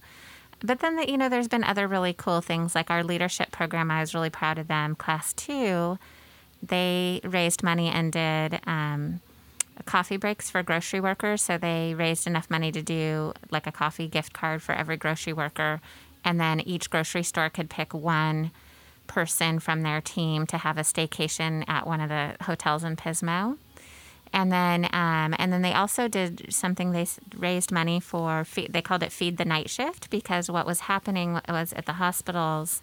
but 0.64 0.80
then, 0.80 0.96
the, 0.96 1.10
you 1.10 1.18
know, 1.18 1.30
there's 1.30 1.48
been 1.48 1.64
other 1.64 1.88
really 1.88 2.14
cool 2.14 2.42
things 2.42 2.74
like 2.74 2.90
our 2.90 3.04
leadership 3.04 3.52
program. 3.52 3.92
I 3.92 4.00
was 4.00 4.14
really 4.14 4.30
proud 4.30 4.58
of 4.58 4.68
them. 4.68 4.96
Class 4.96 5.34
two, 5.34 6.00
they 6.62 7.20
raised 7.24 7.64
money 7.64 7.90
and 7.90 8.12
did 8.12 8.62
um, 8.66 9.20
coffee 9.86 10.18
breaks 10.18 10.50
for 10.50 10.64
grocery 10.64 11.02
workers. 11.02 11.42
So 11.42 11.58
they 11.58 11.94
raised 11.94 12.26
enough 12.28 12.50
money 12.50 12.72
to 12.72 12.82
do 12.82 13.34
like 13.52 13.68
a 13.68 13.72
coffee 13.72 14.08
gift 14.08 14.34
card 14.34 14.62
for 14.62 14.74
every 14.74 14.98
grocery 14.98 15.34
worker. 15.34 15.82
And 16.24 16.40
then 16.40 16.62
each 16.62 16.90
grocery 16.90 17.24
store 17.24 17.50
could 17.50 17.70
pick 17.70 17.94
one 17.94 18.52
person 19.08 19.60
from 19.60 19.82
their 19.82 20.00
team 20.00 20.48
to 20.48 20.58
have 20.60 20.78
a 20.78 20.82
staycation 20.82 21.66
at 21.68 21.86
one 21.86 22.00
of 22.00 22.08
the 22.08 22.36
hotels 22.46 22.86
in 22.86 22.96
Pismo 22.96 23.58
and 24.34 24.52
then 24.52 24.86
um, 24.86 25.36
and 25.38 25.54
then 25.54 25.62
they 25.62 25.74
also 25.74 26.08
did 26.08 26.52
something. 26.52 26.92
They 26.92 27.06
raised 27.38 27.72
money 27.72 28.00
for 28.00 28.46
they 28.70 28.82
called 28.82 29.04
it 29.04 29.12
feed 29.12 29.38
the 29.38 29.46
night 29.46 29.70
shift 29.70 30.10
because 30.10 30.50
what 30.50 30.66
was 30.66 30.82
happening 30.82 31.40
was 31.48 31.72
at 31.74 31.86
the 31.86 31.94
hospitals 31.94 32.82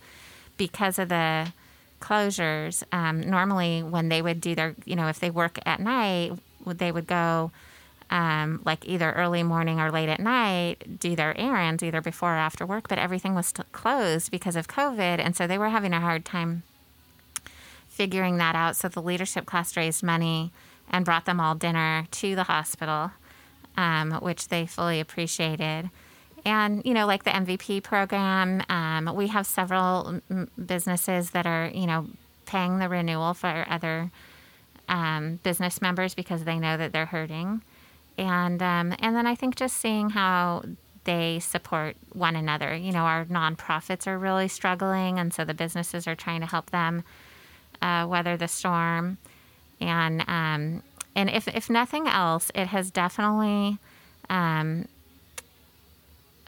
because 0.56 0.98
of 0.98 1.08
the 1.08 1.52
closures. 2.00 2.84
Um, 2.92 3.20
normally, 3.20 3.82
when 3.82 4.08
they 4.08 4.22
would 4.22 4.40
do 4.40 4.54
their 4.54 4.76
you 4.84 4.94
know 4.94 5.08
if 5.08 5.18
they 5.18 5.30
work 5.30 5.58
at 5.66 5.80
night, 5.80 6.32
they 6.64 6.92
would 6.92 7.06
go. 7.06 7.50
Um, 8.12 8.60
like 8.64 8.88
either 8.88 9.12
early 9.12 9.44
morning 9.44 9.78
or 9.78 9.92
late 9.92 10.08
at 10.08 10.18
night, 10.18 10.98
do 10.98 11.14
their 11.14 11.32
errands 11.38 11.80
either 11.80 12.00
before 12.00 12.32
or 12.32 12.38
after 12.38 12.66
work, 12.66 12.88
but 12.88 12.98
everything 12.98 13.36
was 13.36 13.52
closed 13.70 14.32
because 14.32 14.56
of 14.56 14.66
COVID. 14.66 15.20
And 15.20 15.36
so 15.36 15.46
they 15.46 15.58
were 15.58 15.68
having 15.68 15.92
a 15.92 16.00
hard 16.00 16.24
time 16.24 16.64
figuring 17.86 18.38
that 18.38 18.56
out. 18.56 18.74
So 18.74 18.88
the 18.88 19.00
leadership 19.00 19.46
class 19.46 19.76
raised 19.76 20.02
money 20.02 20.50
and 20.90 21.04
brought 21.04 21.24
them 21.24 21.40
all 21.40 21.54
dinner 21.54 22.06
to 22.10 22.34
the 22.34 22.44
hospital 22.44 23.12
um, 23.76 24.12
which 24.20 24.48
they 24.48 24.66
fully 24.66 25.00
appreciated. 25.00 25.90
And, 26.44 26.82
you 26.84 26.94
know, 26.94 27.06
like 27.06 27.24
the 27.24 27.30
MVP 27.30 27.82
program, 27.82 28.62
um, 28.68 29.14
we 29.14 29.28
have 29.28 29.46
several 29.46 30.20
m- 30.30 30.48
businesses 30.64 31.30
that 31.30 31.46
are, 31.46 31.70
you 31.72 31.86
know, 31.86 32.06
paying 32.46 32.78
the 32.78 32.88
renewal 32.88 33.34
for 33.34 33.66
other 33.68 34.10
um, 34.88 35.38
business 35.42 35.80
members 35.80 36.14
because 36.14 36.44
they 36.44 36.58
know 36.58 36.76
that 36.76 36.92
they're 36.92 37.06
hurting. 37.06 37.62
And, 38.16 38.62
um, 38.62 38.94
and 38.98 39.14
then 39.14 39.26
I 39.26 39.34
think 39.34 39.56
just 39.56 39.76
seeing 39.76 40.10
how 40.10 40.64
they 41.04 41.38
support 41.38 41.96
one 42.12 42.36
another. 42.36 42.74
You 42.74 42.92
know, 42.92 43.04
our 43.04 43.24
nonprofits 43.26 44.06
are 44.06 44.18
really 44.18 44.48
struggling, 44.48 45.18
and 45.18 45.32
so 45.32 45.44
the 45.44 45.54
businesses 45.54 46.06
are 46.06 46.14
trying 46.14 46.40
to 46.40 46.46
help 46.46 46.70
them 46.70 47.02
uh, 47.80 48.06
weather 48.08 48.36
the 48.36 48.48
storm. 48.48 49.16
And 49.80 50.22
um, 50.28 50.82
and 51.14 51.30
if 51.30 51.48
if 51.48 51.70
nothing 51.70 52.06
else, 52.06 52.50
it 52.54 52.68
has 52.68 52.90
definitely 52.90 53.78
um, 54.28 54.86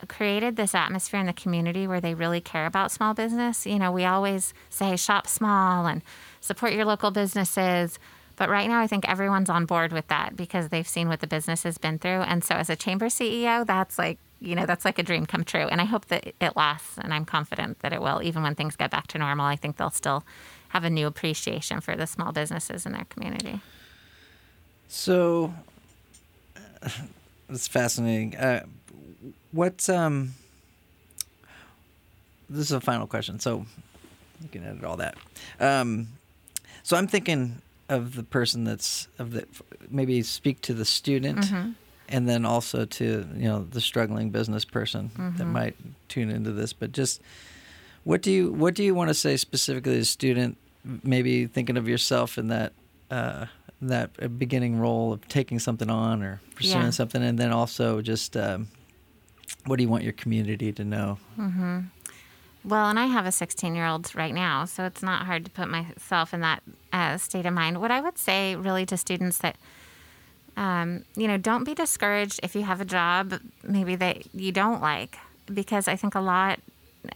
created 0.07 0.55
this 0.55 0.75
atmosphere 0.75 1.19
in 1.19 1.25
the 1.25 1.33
community 1.33 1.87
where 1.87 2.01
they 2.01 2.13
really 2.13 2.41
care 2.41 2.65
about 2.65 2.91
small 2.91 3.13
business. 3.13 3.65
You 3.65 3.79
know, 3.79 3.91
we 3.91 4.05
always 4.05 4.53
say 4.69 4.95
shop 4.95 5.27
small 5.27 5.85
and 5.85 6.01
support 6.41 6.73
your 6.73 6.85
local 6.85 7.11
businesses. 7.11 7.99
But 8.35 8.49
right 8.49 8.67
now, 8.67 8.81
I 8.81 8.87
think 8.87 9.07
everyone's 9.07 9.49
on 9.49 9.65
board 9.65 9.93
with 9.93 10.07
that 10.07 10.35
because 10.35 10.69
they've 10.69 10.87
seen 10.87 11.07
what 11.07 11.19
the 11.19 11.27
business 11.27 11.63
has 11.63 11.77
been 11.77 11.99
through. 11.99 12.21
And 12.21 12.43
so, 12.43 12.55
as 12.55 12.69
a 12.69 12.75
chamber 12.75 13.05
CEO, 13.05 13.65
that's 13.65 13.99
like, 13.99 14.17
you 14.39 14.55
know, 14.55 14.65
that's 14.65 14.85
like 14.85 14.97
a 14.97 15.03
dream 15.03 15.25
come 15.25 15.43
true. 15.43 15.67
And 15.67 15.79
I 15.79 15.85
hope 15.85 16.07
that 16.07 16.33
it 16.41 16.55
lasts. 16.55 16.97
And 16.97 17.13
I'm 17.13 17.25
confident 17.25 17.79
that 17.79 17.93
it 17.93 18.01
will. 18.01 18.23
Even 18.23 18.41
when 18.41 18.55
things 18.55 18.75
get 18.75 18.89
back 18.89 19.07
to 19.07 19.19
normal, 19.19 19.45
I 19.45 19.55
think 19.55 19.77
they'll 19.77 19.91
still 19.91 20.23
have 20.73 20.83
a 20.83 20.89
new 20.89 21.05
appreciation 21.07 21.79
for 21.81 21.95
the 21.95 22.07
small 22.07 22.31
businesses 22.31 22.85
in 22.85 22.91
their 22.93 23.05
community. 23.05 23.59
So, 24.87 25.53
it's 27.49 27.67
fascinating. 27.67 28.35
Uh, 28.35 28.65
what's 29.51 29.87
um? 29.89 30.33
This 32.49 32.65
is 32.67 32.71
a 32.71 32.81
final 32.81 33.07
question, 33.07 33.39
so 33.39 33.65
you 34.41 34.49
can 34.51 34.63
edit 34.65 34.83
all 34.83 34.97
that. 34.97 35.15
Um, 35.59 36.07
so 36.83 36.97
I'm 36.97 37.07
thinking 37.07 37.61
of 37.89 38.15
the 38.15 38.23
person 38.23 38.63
that's 38.63 39.07
of 39.17 39.31
the 39.31 39.45
maybe 39.89 40.21
speak 40.23 40.61
to 40.61 40.73
the 40.73 40.85
student, 40.85 41.39
Mm-hmm. 41.39 41.71
and 42.09 42.27
then 42.29 42.45
also 42.45 42.85
to 42.85 43.25
you 43.35 43.47
know 43.47 43.63
the 43.63 43.81
struggling 43.81 44.29
business 44.29 44.65
person 44.65 45.11
that 45.15 45.21
Mm-hmm. 45.43 45.51
might 45.51 45.75
tune 46.09 46.29
into 46.29 46.51
this. 46.51 46.73
But 46.73 46.91
just 46.91 47.21
what 48.03 48.21
do 48.21 48.31
you 48.31 48.51
what 48.51 48.75
do 48.75 48.83
you 48.83 48.93
want 48.93 49.09
to 49.09 49.13
say 49.15 49.37
specifically 49.37 49.93
to 49.93 49.99
the 49.99 50.05
student? 50.05 50.57
Maybe 51.03 51.47
thinking 51.47 51.77
of 51.77 51.87
yourself 51.87 52.37
in 52.37 52.47
that 52.49 52.73
uh, 53.09 53.45
that 53.81 54.37
beginning 54.39 54.79
role 54.79 55.13
of 55.13 55.27
taking 55.27 55.59
something 55.59 55.89
on 55.89 56.23
or 56.23 56.41
pursuing 56.55 56.85
Yeah. 56.85 56.89
something, 56.89 57.21
and 57.23 57.37
then 57.37 57.51
also 57.51 58.01
just 58.01 58.35
um, 58.35 58.67
what 59.65 59.77
do 59.77 59.83
you 59.83 59.89
want 59.89 60.03
your 60.03 60.13
community 60.13 60.71
to 60.73 60.83
know? 60.83 61.17
Well, 62.65 62.87
and 62.89 62.97
I 62.97 63.07
have 63.07 63.25
a 63.25 63.31
16 63.31 63.75
year 63.75 63.85
old 63.85 64.13
right 64.15 64.33
now, 64.33 64.63
so 64.65 64.85
it's 64.85 65.03
not 65.03 65.25
hard 65.25 65.43
to 65.45 65.51
put 65.51 65.67
myself 65.69 66.33
in 66.33 66.39
that 66.41 66.63
uh, 66.93 67.17
state 67.17 67.45
of 67.45 67.53
mind. 67.53 67.81
What 67.81 67.91
I 67.91 67.99
would 67.99 68.17
say 68.17 68.55
really 68.55 68.85
to 68.85 68.95
students 68.95 69.39
that, 69.39 69.57
um, 70.55 71.03
you 71.15 71.27
know, 71.27 71.37
don't 71.37 71.65
be 71.65 71.73
discouraged 71.73 72.39
if 72.41 72.55
you 72.55 72.63
have 72.63 72.79
a 72.79 72.85
job 72.85 73.33
maybe 73.63 73.95
that 73.97 74.33
you 74.33 74.51
don't 74.53 74.81
like, 74.81 75.17
because 75.53 75.87
I 75.89 75.97
think 75.97 76.15
a 76.15 76.21
lot 76.21 76.59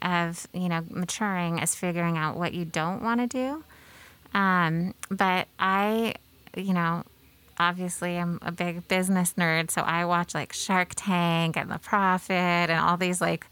of, 0.02 0.48
you 0.54 0.70
know, 0.70 0.84
maturing 0.90 1.60
is 1.60 1.76
figuring 1.76 2.18
out 2.18 2.38
what 2.38 2.54
you 2.54 2.66
don't 2.66 3.02
want 3.02 3.20
to 3.22 3.28
do. 3.28 3.64
Um, 4.38 4.94
but 5.10 5.48
I, 5.60 6.16
you 6.56 6.74
know, 6.74 7.04
obviously 7.58 8.18
I'm 8.18 8.40
a 8.42 8.52
big 8.52 8.88
business 8.88 9.34
nerd, 9.38 9.72
so 9.72 9.82
I 9.82 10.06
watch 10.06 10.34
like 10.34 10.54
Shark 10.54 10.94
Tank 10.96 11.58
and 11.58 11.72
The 11.72 11.80
Profit 11.80 12.36
and 12.70 12.80
all 12.80 12.98
these 12.98 13.22
like 13.22 13.48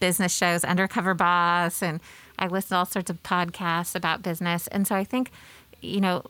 business 0.00 0.34
shows, 0.34 0.64
Undercover 0.64 1.14
Boss, 1.14 1.82
and 1.82 2.00
I 2.38 2.48
listen 2.48 2.70
to 2.70 2.76
all 2.76 2.86
sorts 2.86 3.10
of 3.10 3.22
podcasts 3.22 3.94
about 3.94 4.22
business. 4.22 4.66
And 4.68 4.86
so 4.86 4.94
I 4.94 5.04
think, 5.04 5.30
you 5.80 6.00
know, 6.00 6.24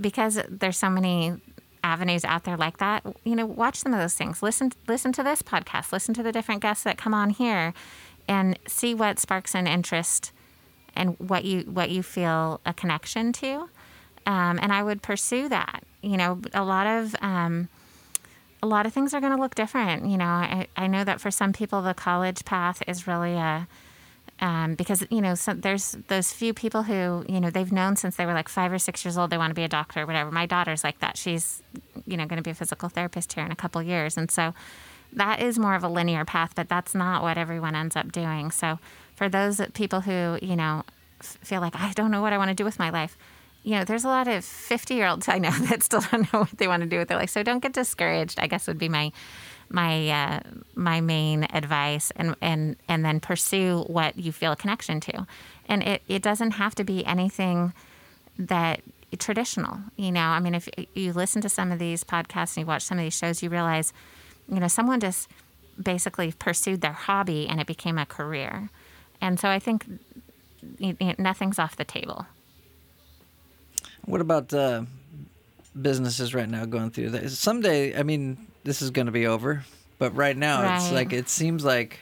because 0.00 0.40
there's 0.48 0.76
so 0.76 0.88
many 0.88 1.34
avenues 1.82 2.24
out 2.24 2.44
there 2.44 2.56
like 2.56 2.78
that, 2.78 3.04
you 3.24 3.34
know, 3.34 3.46
watch 3.46 3.76
some 3.76 3.92
of 3.92 4.00
those 4.00 4.14
things. 4.14 4.42
Listen 4.42 4.72
listen 4.88 5.12
to 5.12 5.22
this 5.22 5.42
podcast, 5.42 5.92
listen 5.92 6.14
to 6.14 6.22
the 6.22 6.32
different 6.32 6.60
guests 6.60 6.84
that 6.84 6.98
come 6.98 7.14
on 7.14 7.30
here 7.30 7.74
and 8.28 8.58
see 8.66 8.94
what 8.94 9.18
sparks 9.18 9.54
an 9.54 9.66
interest 9.66 10.32
and 10.94 11.18
what 11.18 11.44
you 11.44 11.60
what 11.62 11.90
you 11.90 12.02
feel 12.02 12.60
a 12.64 12.72
connection 12.72 13.32
to. 13.34 13.68
Um, 14.26 14.58
and 14.60 14.72
I 14.72 14.82
would 14.82 15.02
pursue 15.02 15.48
that. 15.48 15.84
You 16.02 16.16
know, 16.16 16.40
a 16.52 16.64
lot 16.64 16.86
of 16.86 17.14
um, 17.20 17.68
a 18.62 18.66
lot 18.66 18.86
of 18.86 18.92
things 18.92 19.14
are 19.14 19.20
going 19.20 19.34
to 19.34 19.40
look 19.40 19.54
different. 19.54 20.06
You 20.06 20.16
know, 20.16 20.24
I, 20.24 20.66
I 20.76 20.86
know 20.86 21.04
that 21.04 21.20
for 21.20 21.30
some 21.30 21.52
people, 21.52 21.82
the 21.82 21.94
college 21.94 22.44
path 22.44 22.82
is 22.86 23.06
really 23.06 23.34
a 23.34 23.68
um, 24.40 24.74
because 24.74 25.06
you 25.10 25.22
know 25.22 25.34
so 25.34 25.54
there's 25.54 25.96
those 26.08 26.32
few 26.32 26.52
people 26.52 26.82
who 26.82 27.24
you 27.28 27.40
know 27.40 27.48
they've 27.48 27.72
known 27.72 27.96
since 27.96 28.16
they 28.16 28.26
were 28.26 28.34
like 28.34 28.48
five 28.48 28.70
or 28.70 28.78
six 28.78 29.04
years 29.04 29.16
old 29.16 29.30
they 29.30 29.38
want 29.38 29.50
to 29.50 29.54
be 29.54 29.64
a 29.64 29.68
doctor 29.68 30.02
or 30.02 30.06
whatever. 30.06 30.30
My 30.30 30.46
daughter's 30.46 30.84
like 30.84 30.98
that. 31.00 31.16
She's 31.16 31.62
you 32.06 32.16
know 32.16 32.26
going 32.26 32.36
to 32.36 32.42
be 32.42 32.50
a 32.50 32.54
physical 32.54 32.88
therapist 32.88 33.32
here 33.32 33.44
in 33.44 33.52
a 33.52 33.56
couple 33.56 33.82
years, 33.82 34.16
and 34.16 34.30
so 34.30 34.52
that 35.16 35.40
is 35.40 35.58
more 35.58 35.74
of 35.74 35.82
a 35.82 35.88
linear 35.88 36.24
path. 36.24 36.52
But 36.54 36.68
that's 36.68 36.94
not 36.94 37.22
what 37.22 37.36
everyone 37.36 37.74
ends 37.74 37.96
up 37.96 38.12
doing. 38.12 38.50
So 38.50 38.78
for 39.14 39.28
those 39.28 39.60
people 39.74 40.02
who 40.02 40.38
you 40.40 40.56
know 40.56 40.84
feel 41.20 41.60
like 41.60 41.74
I 41.74 41.92
don't 41.92 42.10
know 42.10 42.22
what 42.22 42.32
I 42.32 42.38
want 42.38 42.48
to 42.50 42.54
do 42.54 42.64
with 42.64 42.78
my 42.78 42.90
life. 42.90 43.16
You 43.62 43.72
know, 43.72 43.84
there's 43.84 44.04
a 44.04 44.08
lot 44.08 44.28
of 44.28 44.44
50 44.44 44.94
year 44.94 45.08
olds 45.08 45.28
I 45.28 45.38
know 45.38 45.50
that 45.68 45.82
still 45.82 46.00
don't 46.00 46.32
know 46.32 46.40
what 46.40 46.56
they 46.58 46.68
want 46.68 46.82
to 46.82 46.88
do 46.88 46.98
with 46.98 47.08
their 47.08 47.18
life. 47.18 47.30
So 47.30 47.42
don't 47.42 47.60
get 47.60 47.72
discouraged, 47.72 48.38
I 48.38 48.46
guess 48.46 48.66
would 48.68 48.78
be 48.78 48.88
my 48.88 49.12
my 49.68 50.08
uh, 50.08 50.40
my 50.74 51.00
main 51.00 51.46
advice 51.52 52.12
and 52.16 52.36
and 52.40 52.76
and 52.88 53.04
then 53.04 53.20
pursue 53.20 53.84
what 53.86 54.18
you 54.18 54.32
feel 54.32 54.52
a 54.52 54.56
connection 54.56 55.00
to 55.00 55.26
and 55.68 55.82
it, 55.82 56.02
it 56.08 56.22
doesn't 56.22 56.52
have 56.52 56.74
to 56.76 56.84
be 56.84 57.04
anything 57.04 57.72
that 58.38 58.80
traditional 59.18 59.78
you 59.96 60.12
know 60.12 60.20
i 60.20 60.38
mean 60.38 60.54
if 60.54 60.68
you 60.94 61.12
listen 61.12 61.40
to 61.40 61.48
some 61.48 61.72
of 61.72 61.78
these 61.78 62.04
podcasts 62.04 62.56
and 62.56 62.58
you 62.58 62.66
watch 62.66 62.82
some 62.82 62.98
of 62.98 63.04
these 63.04 63.16
shows 63.16 63.42
you 63.42 63.48
realize 63.48 63.92
you 64.48 64.60
know 64.60 64.68
someone 64.68 65.00
just 65.00 65.28
basically 65.82 66.32
pursued 66.32 66.80
their 66.80 66.92
hobby 66.92 67.46
and 67.48 67.60
it 67.60 67.66
became 67.66 67.98
a 67.98 68.06
career 68.06 68.70
and 69.20 69.38
so 69.38 69.48
i 69.48 69.58
think 69.58 69.86
you 70.78 70.96
know, 71.00 71.14
nothing's 71.18 71.58
off 71.58 71.76
the 71.76 71.84
table 71.84 72.26
What 74.04 74.20
about 74.20 74.52
uh, 74.54 74.82
businesses 75.80 76.34
right 76.34 76.48
now 76.48 76.64
going 76.64 76.90
through 76.90 77.10
that? 77.10 77.28
Someday, 77.30 77.98
I 77.98 78.02
mean, 78.04 78.46
this 78.64 78.82
is 78.82 78.90
going 78.90 79.06
to 79.06 79.12
be 79.12 79.26
over, 79.26 79.64
but 79.98 80.14
right 80.14 80.36
now, 80.36 80.76
it's 80.76 80.92
like 80.92 81.12
it 81.12 81.28
seems 81.28 81.64
like, 81.64 81.98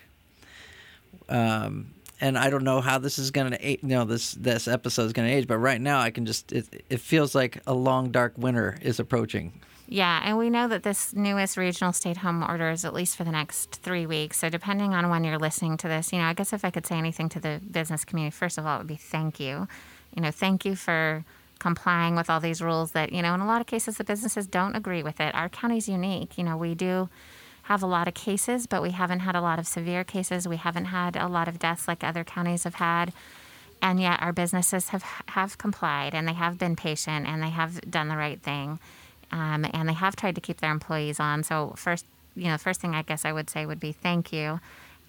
um, 1.28 1.94
and 2.20 2.36
I 2.38 2.50
don't 2.50 2.64
know 2.64 2.80
how 2.80 2.98
this 2.98 3.18
is 3.18 3.30
going 3.30 3.52
to, 3.52 3.70
you 3.70 3.78
know, 3.82 4.04
this 4.04 4.32
this 4.32 4.68
episode 4.68 5.04
is 5.04 5.12
going 5.12 5.28
to 5.28 5.34
age, 5.34 5.46
but 5.46 5.58
right 5.58 5.80
now, 5.80 5.98
I 6.00 6.10
can 6.10 6.26
just 6.26 6.52
it, 6.52 6.84
it 6.90 7.00
feels 7.00 7.34
like 7.34 7.62
a 7.66 7.74
long 7.74 8.10
dark 8.12 8.34
winter 8.36 8.78
is 8.82 9.00
approaching. 9.00 9.60
Yeah, 9.86 10.22
and 10.24 10.38
we 10.38 10.48
know 10.48 10.66
that 10.68 10.82
this 10.82 11.14
newest 11.14 11.56
regional 11.56 11.92
stay 11.92 12.14
home 12.14 12.42
order 12.42 12.70
is 12.70 12.84
at 12.84 12.94
least 12.94 13.16
for 13.16 13.24
the 13.24 13.30
next 13.30 13.76
three 13.82 14.06
weeks. 14.06 14.38
So, 14.38 14.48
depending 14.48 14.94
on 14.94 15.10
when 15.10 15.24
you're 15.24 15.38
listening 15.38 15.76
to 15.78 15.88
this, 15.88 16.12
you 16.12 16.18
know, 16.18 16.24
I 16.24 16.32
guess 16.32 16.52
if 16.52 16.64
I 16.64 16.70
could 16.70 16.86
say 16.86 16.96
anything 16.96 17.28
to 17.30 17.40
the 17.40 17.60
business 17.70 18.04
community, 18.04 18.34
first 18.34 18.56
of 18.56 18.64
all, 18.64 18.76
it 18.76 18.78
would 18.78 18.86
be 18.86 18.96
thank 18.96 19.38
you. 19.38 19.68
You 20.16 20.22
know, 20.22 20.30
thank 20.30 20.64
you 20.64 20.74
for 20.74 21.24
complying 21.58 22.16
with 22.16 22.30
all 22.30 22.40
these 22.40 22.62
rules 22.62 22.92
that, 22.92 23.12
you 23.12 23.20
know, 23.20 23.34
in 23.34 23.40
a 23.40 23.46
lot 23.46 23.60
of 23.60 23.66
cases, 23.66 23.98
the 23.98 24.04
businesses 24.04 24.46
don't 24.46 24.74
agree 24.74 25.02
with 25.02 25.20
it. 25.20 25.34
Our 25.34 25.48
county's 25.48 25.88
unique. 25.88 26.38
You 26.38 26.44
know, 26.44 26.56
we 26.56 26.74
do 26.74 27.08
have 27.64 27.82
a 27.82 27.86
lot 27.86 28.08
of 28.08 28.14
cases, 28.14 28.66
but 28.66 28.82
we 28.82 28.90
haven't 28.92 29.20
had 29.20 29.34
a 29.36 29.40
lot 29.40 29.58
of 29.58 29.66
severe 29.66 30.04
cases. 30.04 30.48
We 30.48 30.56
haven't 30.56 30.86
had 30.86 31.16
a 31.16 31.28
lot 31.28 31.48
of 31.48 31.58
deaths 31.58 31.88
like 31.88 32.02
other 32.02 32.24
counties 32.24 32.64
have 32.64 32.76
had 32.76 33.12
and 33.82 34.00
yet 34.00 34.22
our 34.22 34.32
businesses 34.32 34.88
have 34.88 35.02
have 35.28 35.58
complied 35.58 36.14
and 36.14 36.26
they 36.26 36.32
have 36.32 36.58
been 36.58 36.74
patient 36.74 37.26
and 37.26 37.42
they 37.42 37.50
have 37.50 37.80
done 37.90 38.08
the 38.08 38.16
right 38.16 38.40
thing 38.40 38.78
um, 39.34 39.66
and 39.74 39.88
they 39.88 39.92
have 39.94 40.14
tried 40.14 40.36
to 40.36 40.40
keep 40.40 40.58
their 40.58 40.70
employees 40.70 41.18
on. 41.18 41.42
So 41.42 41.74
first 41.76 42.06
you 42.36 42.48
know 42.48 42.58
first 42.58 42.80
thing 42.80 42.96
i 42.96 43.02
guess 43.02 43.24
i 43.24 43.32
would 43.32 43.48
say 43.48 43.66
would 43.66 43.80
be 43.80 43.92
thank 43.92 44.32
you. 44.32 44.60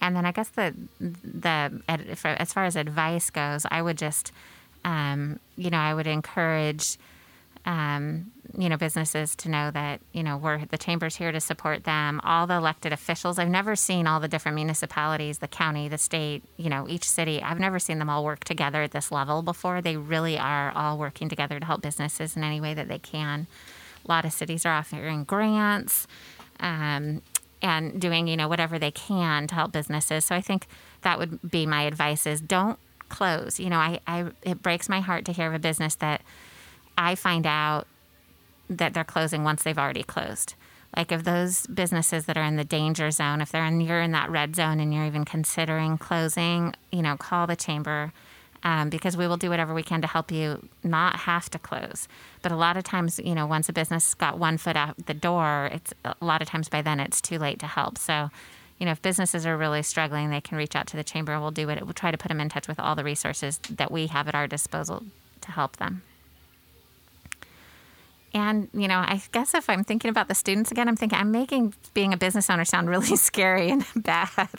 And 0.02 0.16
then 0.16 0.26
i 0.26 0.32
guess 0.32 0.50
the 0.50 0.74
the 1.00 1.82
as 1.88 2.52
far 2.52 2.66
as 2.66 2.76
advice 2.76 3.30
goes 3.30 3.66
i 3.72 3.82
would 3.82 3.98
just 3.98 4.32
um, 4.84 5.40
you 5.56 5.70
know 5.70 5.78
i 5.78 5.94
would 5.94 6.08
encourage 6.08 6.98
um, 7.66 8.32
you 8.58 8.70
know 8.70 8.78
businesses 8.78 9.36
to 9.36 9.50
know 9.50 9.72
that 9.72 10.02
you 10.12 10.24
know 10.24 10.38
we're 10.38 10.66
the 10.66 10.78
chamber's 10.78 11.16
here 11.16 11.32
to 11.32 11.40
support 11.40 11.84
them. 11.84 12.22
All 12.24 12.48
the 12.48 12.56
elected 12.56 12.94
officials 12.94 13.38
i've 13.38 13.50
never 13.50 13.76
seen 13.76 14.08
all 14.08 14.20
the 14.20 14.28
different 14.28 14.56
municipalities 14.56 15.38
the 15.38 15.48
county 15.48 15.88
the 15.88 15.98
state 15.98 16.44
you 16.58 16.70
know 16.70 16.88
each 16.88 17.08
city 17.10 17.42
i've 17.42 17.60
never 17.60 17.80
seen 17.80 18.00
them 18.00 18.10
all 18.10 18.24
work 18.24 18.44
together 18.44 18.82
at 18.82 18.92
this 18.92 19.12
level 19.12 19.44
before. 19.44 19.82
They 19.82 19.98
really 19.98 20.38
are 20.38 20.72
all 20.72 20.98
working 20.98 21.30
together 21.30 21.60
to 21.60 21.66
help 21.66 21.82
businesses 21.82 22.36
in 22.36 22.44
any 22.44 22.60
way 22.60 22.74
that 22.74 22.88
they 22.88 23.00
can 23.00 23.48
a 24.06 24.12
lot 24.12 24.26
of 24.26 24.34
cities 24.34 24.66
are 24.66 24.74
offering 24.74 25.24
grants 25.24 26.08
um, 26.60 27.22
and 27.62 28.00
doing 28.00 28.28
you 28.28 28.38
know 28.38 28.48
whatever 28.48 28.78
they 28.78 28.92
can 28.92 29.48
to 29.48 29.56
help 29.56 29.72
businesses 29.72 30.26
so 30.26 30.36
i 30.36 30.42
think 30.42 30.68
that 31.02 31.20
would 31.20 31.50
be 31.50 31.66
my 31.66 31.84
advice 31.84 32.26
is 32.26 32.42
don't 32.42 32.80
close 33.10 33.60
you 33.60 33.70
know 33.70 33.78
i, 33.78 34.00
I 34.08 34.26
it 34.44 34.62
breaks 34.62 34.90
my 34.90 35.00
heart 35.00 35.26
to 35.26 35.32
hear 35.32 35.48
of 35.48 35.54
a 35.54 35.60
business 35.60 35.96
that 35.96 36.22
I 36.98 37.16
find 37.16 37.46
out 37.46 37.88
that 38.70 38.94
they're 38.94 39.04
closing 39.04 39.44
once 39.44 39.64
they've 39.64 39.78
already 39.78 40.04
closed. 40.04 40.56
like 40.96 41.12
if 41.12 41.26
those 41.26 41.68
businesses 41.68 42.26
that 42.26 42.38
are 42.38 42.44
in 42.44 42.56
the 42.56 42.64
danger 42.64 43.12
zone, 43.12 43.42
if 43.42 43.52
they're 43.52 43.66
in 43.66 43.82
you're 43.82 44.02
in 44.02 44.14
that 44.14 44.30
red 44.30 44.56
zone 44.56 44.80
and 44.80 44.94
you're 44.94 45.06
even 45.06 45.26
considering 45.26 45.98
closing, 45.98 46.74
you 46.90 47.02
know, 47.02 47.18
call 47.18 47.46
the 47.48 47.56
chamber. 47.56 48.14
Um, 48.66 48.90
because 48.90 49.16
we 49.16 49.28
will 49.28 49.38
do 49.38 49.52
whatever 49.52 49.76
we 49.76 49.84
can 49.84 50.02
to 50.02 50.08
help 50.08 50.32
you 50.32 50.68
not 50.84 51.18
have 51.18 51.52
to 51.52 51.60
close. 51.60 52.08
But 52.42 52.52
a 52.52 52.56
lot 52.56 52.78
of 52.78 52.84
times, 52.84 53.20
you 53.24 53.36
know, 53.36 53.46
once 53.46 53.70
a 53.70 53.74
business 53.74 54.16
got 54.16 54.40
one 54.40 54.58
foot 54.58 54.76
out 54.76 55.06
the 55.06 55.14
door, 55.14 55.70
it's 55.72 55.94
a 56.04 56.16
lot 56.20 56.42
of 56.42 56.48
times 56.48 56.68
by 56.68 56.82
then 56.82 57.00
it's 57.00 57.22
too 57.22 57.38
late 57.38 57.60
to 57.60 57.68
help. 57.68 58.00
So, 58.00 58.32
you 58.80 58.88
know, 58.88 58.92
if 58.92 59.04
businesses 59.04 59.46
are 59.46 59.56
really 59.56 59.84
struggling, 59.84 60.32
they 60.32 60.42
can 60.42 60.58
reach 60.58 60.76
out 60.76 60.88
to 60.88 60.98
the 60.98 61.04
chamber. 61.04 61.40
We'll 61.40 61.52
do 61.52 61.70
it. 61.70 61.84
We'll 61.84 61.94
try 61.94 62.10
to 62.10 62.18
put 62.18 62.30
them 62.30 62.42
in 62.42 62.50
touch 62.50 62.68
with 62.68 62.80
all 62.80 62.96
the 62.96 63.04
resources 63.04 63.60
that 63.70 63.92
we 63.92 64.08
have 64.08 64.28
at 64.28 64.34
our 64.34 64.48
disposal 64.48 65.04
to 65.42 65.52
help 65.52 65.78
them. 65.78 66.02
And, 68.34 68.68
you 68.74 68.88
know, 68.88 68.98
I 68.98 69.22
guess 69.32 69.54
if 69.54 69.70
I'm 69.70 69.84
thinking 69.84 70.10
about 70.10 70.28
the 70.28 70.34
students 70.34 70.72
again, 70.72 70.90
I'm 70.90 70.98
thinking 70.98 71.20
I'm 71.20 71.32
making 71.32 71.76
being 71.94 72.14
a 72.14 72.18
business 72.18 72.50
owner 72.50 72.66
sound 72.66 72.90
really 72.90 73.16
scary 73.16 73.70
and 73.70 73.86
bad 73.96 74.50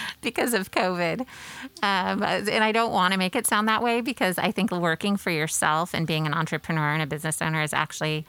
because 0.20 0.54
of 0.54 0.70
COVID. 0.70 1.20
Um, 1.82 2.22
and 2.22 2.64
I 2.64 2.72
don't 2.72 2.92
want 2.92 3.12
to 3.12 3.18
make 3.18 3.36
it 3.36 3.46
sound 3.46 3.68
that 3.68 3.82
way 3.82 4.00
because 4.00 4.38
I 4.38 4.50
think 4.50 4.70
working 4.70 5.16
for 5.16 5.30
yourself 5.30 5.94
and 5.94 6.06
being 6.06 6.26
an 6.26 6.34
entrepreneur 6.34 6.92
and 6.92 7.02
a 7.02 7.06
business 7.06 7.42
owner 7.42 7.62
is 7.62 7.72
actually, 7.72 8.26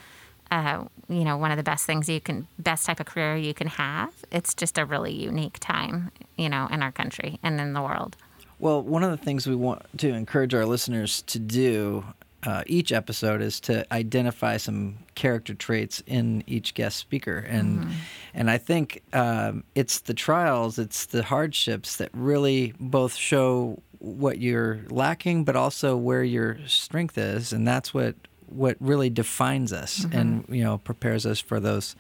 uh, 0.52 0.84
you 1.10 1.24
know, 1.24 1.38
one 1.38 1.52
of 1.52 1.58
the 1.58 1.64
best 1.64 1.86
things 1.86 2.10
you 2.10 2.22
can, 2.22 2.48
best 2.60 2.86
type 2.86 3.00
of 3.00 3.06
career 3.06 3.36
you 3.36 3.54
can 3.54 3.68
have. 3.68 4.14
It's 4.32 4.54
just 4.54 4.78
a 4.78 4.86
really 4.86 5.14
unique 5.14 5.60
time, 5.60 6.12
you 6.38 6.50
know, 6.50 6.68
in 6.72 6.82
our 6.82 6.92
country 6.92 7.40
and 7.44 7.60
in 7.60 7.74
the 7.74 7.82
world. 7.82 8.16
Well, 8.60 8.82
one 8.82 9.04
of 9.04 9.12
the 9.12 9.18
things 9.18 9.46
we 9.46 9.56
want 9.56 9.82
to 9.98 10.10
encourage 10.10 10.54
our 10.54 10.66
listeners 10.66 11.22
to 11.24 11.40
do 11.40 12.06
uh, 12.46 12.64
each 12.68 12.92
episode 12.92 13.42
is 13.42 13.60
to 13.62 13.92
identify 13.94 14.58
some 14.58 14.98
character 15.16 15.54
traits 15.54 16.04
in 16.06 16.44
each 16.48 16.74
guest 16.74 16.98
speaker, 16.98 17.38
and 17.38 17.80
mm-hmm. 17.80 17.92
and 18.34 18.52
I 18.52 18.58
think 18.58 19.02
um, 19.14 19.64
it's 19.76 20.02
the 20.02 20.14
trials, 20.14 20.78
it's 20.78 21.06
the 21.06 21.24
hardships 21.24 21.98
that 21.98 22.10
really 22.14 22.74
both 22.80 23.16
show 23.16 23.82
what 24.00 24.40
you're 24.40 24.82
lacking, 24.90 25.46
but 25.46 25.56
also 25.56 25.96
where 25.96 26.24
your 26.24 26.58
strength 26.68 27.18
is, 27.18 27.54
and 27.54 27.68
that's 27.68 27.94
what 27.94 28.16
what 28.48 28.78
really 28.80 29.10
defines 29.10 29.72
us, 29.72 30.00
mm-hmm. 30.00 30.18
and 30.18 30.46
you 30.50 30.64
know 30.64 30.78
prepares 30.80 31.26
us 31.26 31.40
for 31.40 31.60
those. 31.60 31.96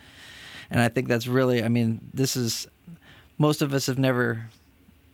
And 0.69 0.81
I 0.81 0.89
think 0.89 1.07
that's 1.07 1.27
really, 1.27 1.63
I 1.63 1.67
mean, 1.67 1.99
this 2.13 2.35
is 2.35 2.67
most 3.37 3.61
of 3.61 3.73
us 3.73 3.85
have 3.85 3.99
never 3.99 4.49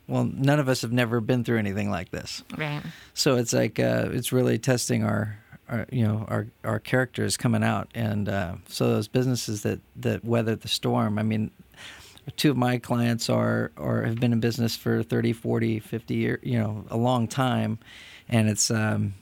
well, 0.10 0.24
none 0.24 0.60
of 0.60 0.68
us 0.68 0.82
have 0.82 0.92
never 0.92 1.22
been 1.22 1.44
through 1.44 1.60
anything 1.60 1.92
like 1.92 2.10
this. 2.10 2.44
Right. 2.58 2.82
So 3.14 3.36
it's 3.36 3.54
like 3.54 3.80
uh, 3.80 4.10
it's 4.12 4.32
really 4.32 4.58
testing 4.58 5.04
our, 5.04 5.40
our, 5.70 5.86
you 5.92 6.06
know, 6.06 6.26
our 6.28 6.48
our 6.64 6.80
characters 6.80 7.38
coming 7.38 7.64
out, 7.64 7.90
and 7.94 8.28
uh, 8.28 8.56
so 8.68 8.90
those 8.90 9.08
businesses 9.08 9.62
that 9.62 9.80
that 9.98 10.26
weather 10.26 10.56
the 10.56 10.68
storm. 10.68 11.20
I 11.20 11.24
mean, 11.24 11.52
two 12.38 12.50
of 12.50 12.58
my 12.58 12.80
clients 12.80 13.30
are 13.30 13.72
or 13.78 14.02
have 14.02 14.20
been 14.20 14.34
in 14.34 14.40
business 14.40 14.76
for 14.76 15.04
30, 15.04 15.34
40, 15.34 15.80
50 15.80 16.14
years, 16.16 16.40
you 16.42 16.58
know, 16.58 16.86
a 16.90 16.98
long 16.98 17.28
time, 17.28 17.78
and 18.28 18.50
it's 18.50 18.72
um, 18.72 19.14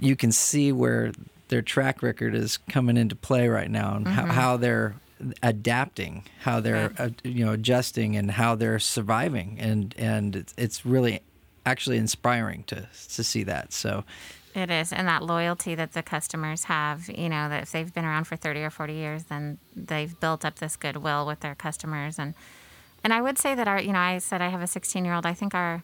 you 0.00 0.16
can 0.16 0.32
see 0.32 0.72
where 0.72 1.12
their 1.48 1.62
track 1.62 2.02
record 2.02 2.34
is 2.34 2.56
coming 2.68 2.96
into 2.96 3.14
play 3.14 3.48
right 3.48 3.70
now, 3.70 3.94
and 3.94 4.06
mm-hmm. 4.06 4.14
how, 4.14 4.26
how 4.26 4.56
they're 4.56 4.96
adapting, 5.42 6.24
how 6.40 6.60
they're 6.60 6.92
uh, 6.98 7.10
you 7.24 7.44
know 7.44 7.52
adjusting, 7.52 8.16
and 8.16 8.30
how 8.30 8.54
they're 8.54 8.78
surviving, 8.78 9.56
and 9.60 9.94
and 9.98 10.36
it's, 10.36 10.54
it's 10.56 10.86
really 10.86 11.20
actually 11.64 11.96
inspiring 11.96 12.64
to 12.64 12.88
to 13.14 13.24
see 13.24 13.42
that. 13.44 13.72
So 13.72 14.04
it 14.54 14.70
is, 14.70 14.92
and 14.92 15.06
that 15.06 15.22
loyalty 15.22 15.74
that 15.74 15.92
the 15.92 16.02
customers 16.02 16.64
have, 16.64 17.10
you 17.10 17.28
know, 17.28 17.48
that 17.50 17.64
if 17.64 17.72
they've 17.72 17.92
been 17.92 18.06
around 18.06 18.24
for 18.24 18.36
30 18.36 18.62
or 18.62 18.70
40 18.70 18.94
years, 18.94 19.24
then 19.24 19.58
they've 19.74 20.18
built 20.18 20.46
up 20.46 20.60
this 20.60 20.76
goodwill 20.76 21.26
with 21.26 21.40
their 21.40 21.54
customers. 21.54 22.18
And 22.18 22.32
and 23.04 23.12
I 23.12 23.20
would 23.20 23.38
say 23.38 23.54
that 23.54 23.68
our, 23.68 23.80
you 23.80 23.92
know, 23.92 23.98
I 23.98 24.18
said 24.18 24.40
I 24.40 24.48
have 24.48 24.62
a 24.62 24.66
16 24.66 25.04
year 25.04 25.14
old. 25.14 25.26
I 25.26 25.34
think 25.34 25.54
our 25.54 25.82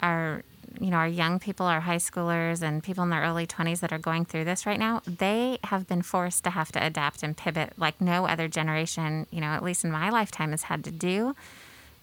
our 0.00 0.42
you 0.80 0.90
know, 0.90 0.96
our 0.96 1.08
young 1.08 1.38
people, 1.38 1.66
our 1.66 1.80
high 1.80 1.96
schoolers, 1.96 2.62
and 2.62 2.82
people 2.82 3.04
in 3.04 3.10
their 3.10 3.22
early 3.22 3.46
20s 3.46 3.80
that 3.80 3.92
are 3.92 3.98
going 3.98 4.24
through 4.24 4.44
this 4.44 4.66
right 4.66 4.78
now, 4.78 5.02
they 5.06 5.58
have 5.64 5.86
been 5.86 6.02
forced 6.02 6.44
to 6.44 6.50
have 6.50 6.72
to 6.72 6.84
adapt 6.84 7.22
and 7.22 7.36
pivot 7.36 7.72
like 7.76 8.00
no 8.00 8.26
other 8.26 8.48
generation, 8.48 9.26
you 9.30 9.40
know, 9.40 9.48
at 9.48 9.62
least 9.62 9.84
in 9.84 9.90
my 9.90 10.10
lifetime, 10.10 10.50
has 10.50 10.64
had 10.64 10.84
to 10.84 10.90
do. 10.90 11.34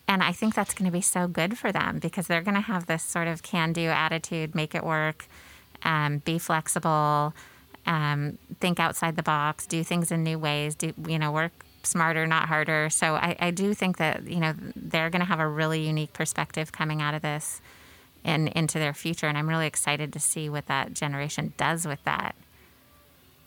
And 0.08 0.24
I 0.24 0.32
think 0.32 0.56
that's 0.56 0.74
going 0.74 0.90
to 0.90 0.92
be 0.92 1.02
so 1.02 1.28
good 1.28 1.58
for 1.58 1.72
them 1.72 2.00
because 2.00 2.28
they're 2.28 2.42
going 2.42 2.56
to 2.56 2.62
have 2.62 2.88
this 2.88 3.04
sort 3.04 3.28
of 3.28 3.44
can 3.44 3.74
do 3.74 3.90
attitude, 3.90 4.56
make 4.56 4.74
it 4.74 4.84
work, 4.84 5.28
um, 5.84 6.18
be 6.20 6.40
flexible, 6.40 7.34
um, 7.86 8.38
think 8.60 8.80
outside 8.80 9.16
the 9.16 9.24
box, 9.24 9.68
do 9.68 9.84
things 9.84 10.12
in 10.12 10.24
new 10.24 10.40
ways, 10.40 10.76
do, 10.76 10.94
you 11.08 11.20
know, 11.20 11.32
work 11.32 11.52
smarter, 11.84 12.26
not 12.28 12.48
harder. 12.48 12.90
So 12.90 13.16
I, 13.16 13.36
I 13.40 13.52
do 13.52 13.74
think 13.74 13.98
that, 13.98 14.28
you 14.28 14.40
know, 14.40 14.54
they're 14.76 15.10
going 15.10 15.22
to 15.22 15.26
have 15.26 15.40
a 15.40 15.48
really 15.48 15.86
unique 15.86 16.14
perspective 16.14 16.72
coming 16.72 17.02
out 17.02 17.14
of 17.14 17.22
this 17.22 17.62
and 18.24 18.50
into 18.50 18.80
their 18.80 18.94
future. 18.94 19.28
And 19.28 19.38
I'm 19.38 19.50
really 19.50 19.68
excited 19.68 20.14
to 20.14 20.20
see 20.20 20.50
what 20.50 20.68
that 20.68 20.94
generation 20.94 21.54
does 21.58 21.86
with 21.86 22.04
that. 22.04 22.36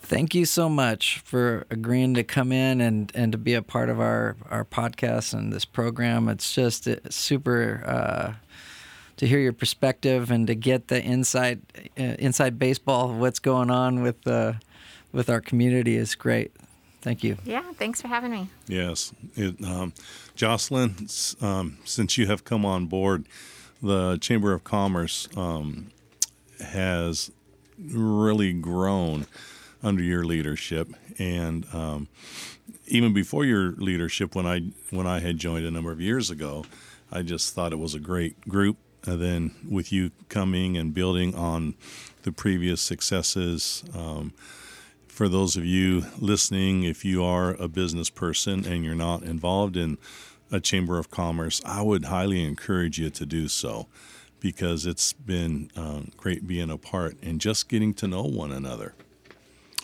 Thank 0.00 0.35
you 0.35 0.44
so 0.44 0.68
much 0.68 1.20
for 1.20 1.64
agreeing 1.70 2.14
to 2.14 2.24
come 2.24 2.50
in 2.50 2.80
and, 2.80 3.12
and 3.14 3.30
to 3.32 3.38
be 3.38 3.54
a 3.54 3.62
part 3.62 3.88
of 3.88 4.00
our, 4.00 4.37
our 4.50 4.64
podcast 4.64 5.32
and 5.32 5.52
this 5.52 5.64
program. 5.64 6.28
It's 6.28 6.52
just 6.52 6.88
super 7.12 7.85
uh, 7.87 8.32
to 9.16 9.28
hear 9.28 9.38
your 9.38 9.52
perspective 9.52 10.32
and 10.32 10.48
to 10.48 10.56
get 10.56 10.88
the 10.88 11.00
inside 11.00 11.61
uh, 11.96 12.16
inside 12.18 12.58
baseball 12.58 13.11
of 13.11 13.16
what's 13.18 13.38
going 13.38 13.70
on 13.70 14.02
with 14.02 14.26
uh, 14.26 14.54
with 15.12 15.30
our 15.30 15.40
community 15.40 15.96
is 15.96 16.16
great. 16.16 16.50
Thank 17.02 17.22
you. 17.22 17.37
Yeah, 17.44 17.62
thanks 17.74 18.00
for 18.00 18.08
having 18.08 18.32
me. 18.32 18.48
Yes, 18.66 19.12
it, 19.37 19.62
um, 19.64 19.92
Jocelyn, 20.35 21.08
um, 21.40 21.78
since 21.85 22.18
you 22.18 22.26
have 22.26 22.44
come 22.44 22.64
on 22.64 22.87
board, 22.87 23.26
the 23.83 24.18
Chamber 24.21 24.53
of 24.53 24.64
Commerce 24.64 25.29
um, 25.37 25.90
has 26.64 27.31
really 27.79 28.53
grown 28.53 29.27
under 29.83 30.03
your 30.03 30.25
leadership, 30.25 30.88
and 31.18 31.66
um, 31.73 32.09
even 32.87 33.12
before 33.12 33.45
your 33.45 33.73
leadership, 33.73 34.35
when 34.35 34.47
I 34.47 34.61
when 34.90 35.07
I 35.07 35.21
had 35.21 35.38
joined 35.38 35.66
a 35.66 35.71
number 35.71 35.90
of 35.90 36.01
years 36.01 36.31
ago, 36.31 36.64
I 37.11 37.23
just 37.23 37.55
thought 37.55 37.73
it 37.73 37.79
was 37.79 37.95
a 37.95 38.01
great 38.01 38.40
group. 38.49 38.77
And 39.05 39.21
then 39.21 39.55
with 39.68 39.92
you 39.92 40.12
coming 40.29 40.77
and 40.77 40.95
building 40.95 41.35
on 41.35 41.75
the 42.23 42.33
previous 42.33 42.81
successes. 42.81 43.83
Um, 43.95 44.33
for 45.09 45.29
those 45.29 45.57
of 45.57 45.64
you 45.66 46.07
listening, 46.18 46.85
if 46.85 47.05
you 47.05 47.23
are 47.23 47.51
a 47.55 47.68
business 47.68 48.09
person 48.09 48.64
and 48.64 48.85
you're 48.85 48.95
not 48.95 49.23
involved 49.23 49.77
in 49.77 49.99
a 50.53 50.61
Chamber 50.61 50.99
of 50.99 51.11
Commerce, 51.11 51.61
I 51.65 51.83
would 51.83 52.05
highly 52.05 52.45
encourage 52.45 52.99
you 52.99 53.11
to 53.11 53.27
do 53.27 53.49
so 53.49 53.88
because 54.38 54.87
it's 54.87 55.12
been 55.12 55.71
um, 55.77 56.11
great 56.17 56.47
being 56.47 56.71
a 56.71 56.77
part 56.77 57.17
and 57.23 57.41
just 57.41 57.69
getting 57.69 57.95
to 57.95 58.07
know 58.07 58.23
one 58.23 58.53
another. 58.53 58.95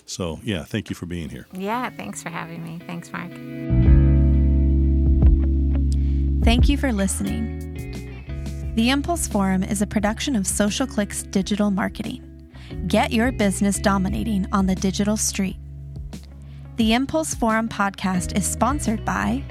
So, 0.04 0.40
yeah, 0.42 0.64
thank 0.64 0.90
you 0.90 0.96
for 0.96 1.06
being 1.06 1.30
here. 1.30 1.46
Yeah, 1.52 1.90
thanks 1.90 2.22
for 2.22 2.28
having 2.28 2.62
me. 2.62 2.80
Thanks, 2.86 3.12
Mark. 3.12 3.30
Thank 6.44 6.68
you 6.68 6.76
for 6.76 6.92
listening. 6.92 8.74
The 8.74 8.90
Impulse 8.90 9.26
Forum 9.26 9.62
is 9.62 9.82
a 9.82 9.86
production 9.86 10.36
of 10.36 10.46
Social 10.46 10.86
KLICs 10.86 11.30
Digital 11.30 11.70
Marketing. 11.70 12.24
Get 12.86 13.12
your 13.12 13.32
business 13.32 13.78
dominating 13.78 14.46
on 14.52 14.66
the 14.66 14.74
digital 14.74 15.16
street. 15.16 15.56
The 16.76 16.94
Impulse 16.94 17.34
Forum 17.34 17.68
podcast 17.68 18.36
is 18.36 18.46
sponsored 18.46 19.04
by 19.04 19.42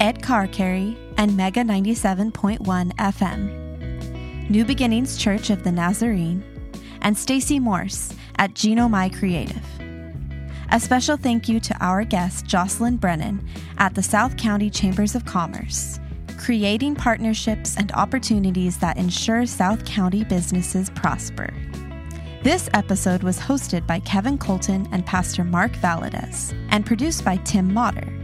Ed 0.00 0.22
Car 0.22 0.46
Carry, 0.46 0.96
and 1.16 1.36
Mega 1.36 1.62
97.1 1.62 2.60
FM, 2.94 4.48
New 4.48 4.64
Beginnings 4.64 5.18
Church 5.18 5.50
of 5.50 5.64
the 5.64 5.72
Nazarene, 5.72 6.44
and 7.02 7.18
Stacy 7.18 7.58
Morse 7.58 8.14
at 8.36 8.54
Ginomai 8.54 9.12
Creative. 9.18 9.64
A 10.70 10.78
special 10.78 11.16
thank 11.16 11.48
you 11.48 11.58
to 11.58 11.76
our 11.84 12.04
guest 12.04 12.46
Jocelyn 12.46 12.96
Brennan 12.96 13.44
at 13.78 13.96
the 13.96 14.02
South 14.02 14.36
County 14.36 14.70
Chambers 14.70 15.16
of 15.16 15.24
Commerce, 15.24 15.98
creating 16.36 16.94
partnerships 16.94 17.76
and 17.76 17.90
opportunities 17.90 18.76
that 18.78 18.98
ensure 18.98 19.46
South 19.46 19.84
County 19.84 20.22
businesses 20.22 20.90
prosper. 20.90 21.52
This 22.44 22.70
episode 22.72 23.24
was 23.24 23.40
hosted 23.40 23.84
by 23.84 23.98
Kevin 24.00 24.38
Colton 24.38 24.86
and 24.92 25.04
Pastor 25.04 25.42
Mark 25.42 25.72
Valadez 25.72 26.54
and 26.70 26.86
produced 26.86 27.24
by 27.24 27.36
Tim 27.38 27.74
Motter 27.74 28.17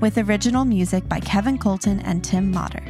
with 0.00 0.18
original 0.18 0.64
music 0.64 1.08
by 1.08 1.20
Kevin 1.20 1.58
Colton 1.58 2.00
and 2.00 2.22
Tim 2.24 2.50
Motter. 2.50 2.82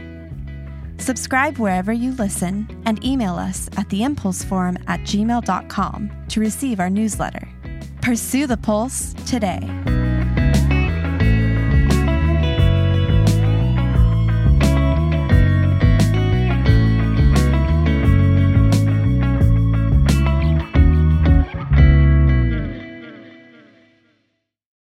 Subscribe 0.98 1.58
wherever 1.58 1.92
you 1.92 2.12
listen 2.12 2.82
and 2.84 3.02
email 3.04 3.36
us 3.36 3.68
at 3.76 3.88
theimpulseforum 3.88 4.82
at 4.88 5.00
gmail.com 5.00 6.24
to 6.28 6.40
receive 6.40 6.80
our 6.80 6.90
newsletter. 6.90 7.48
Pursue 8.02 8.46
the 8.46 8.56
pulse 8.56 9.14
today. 9.26 10.07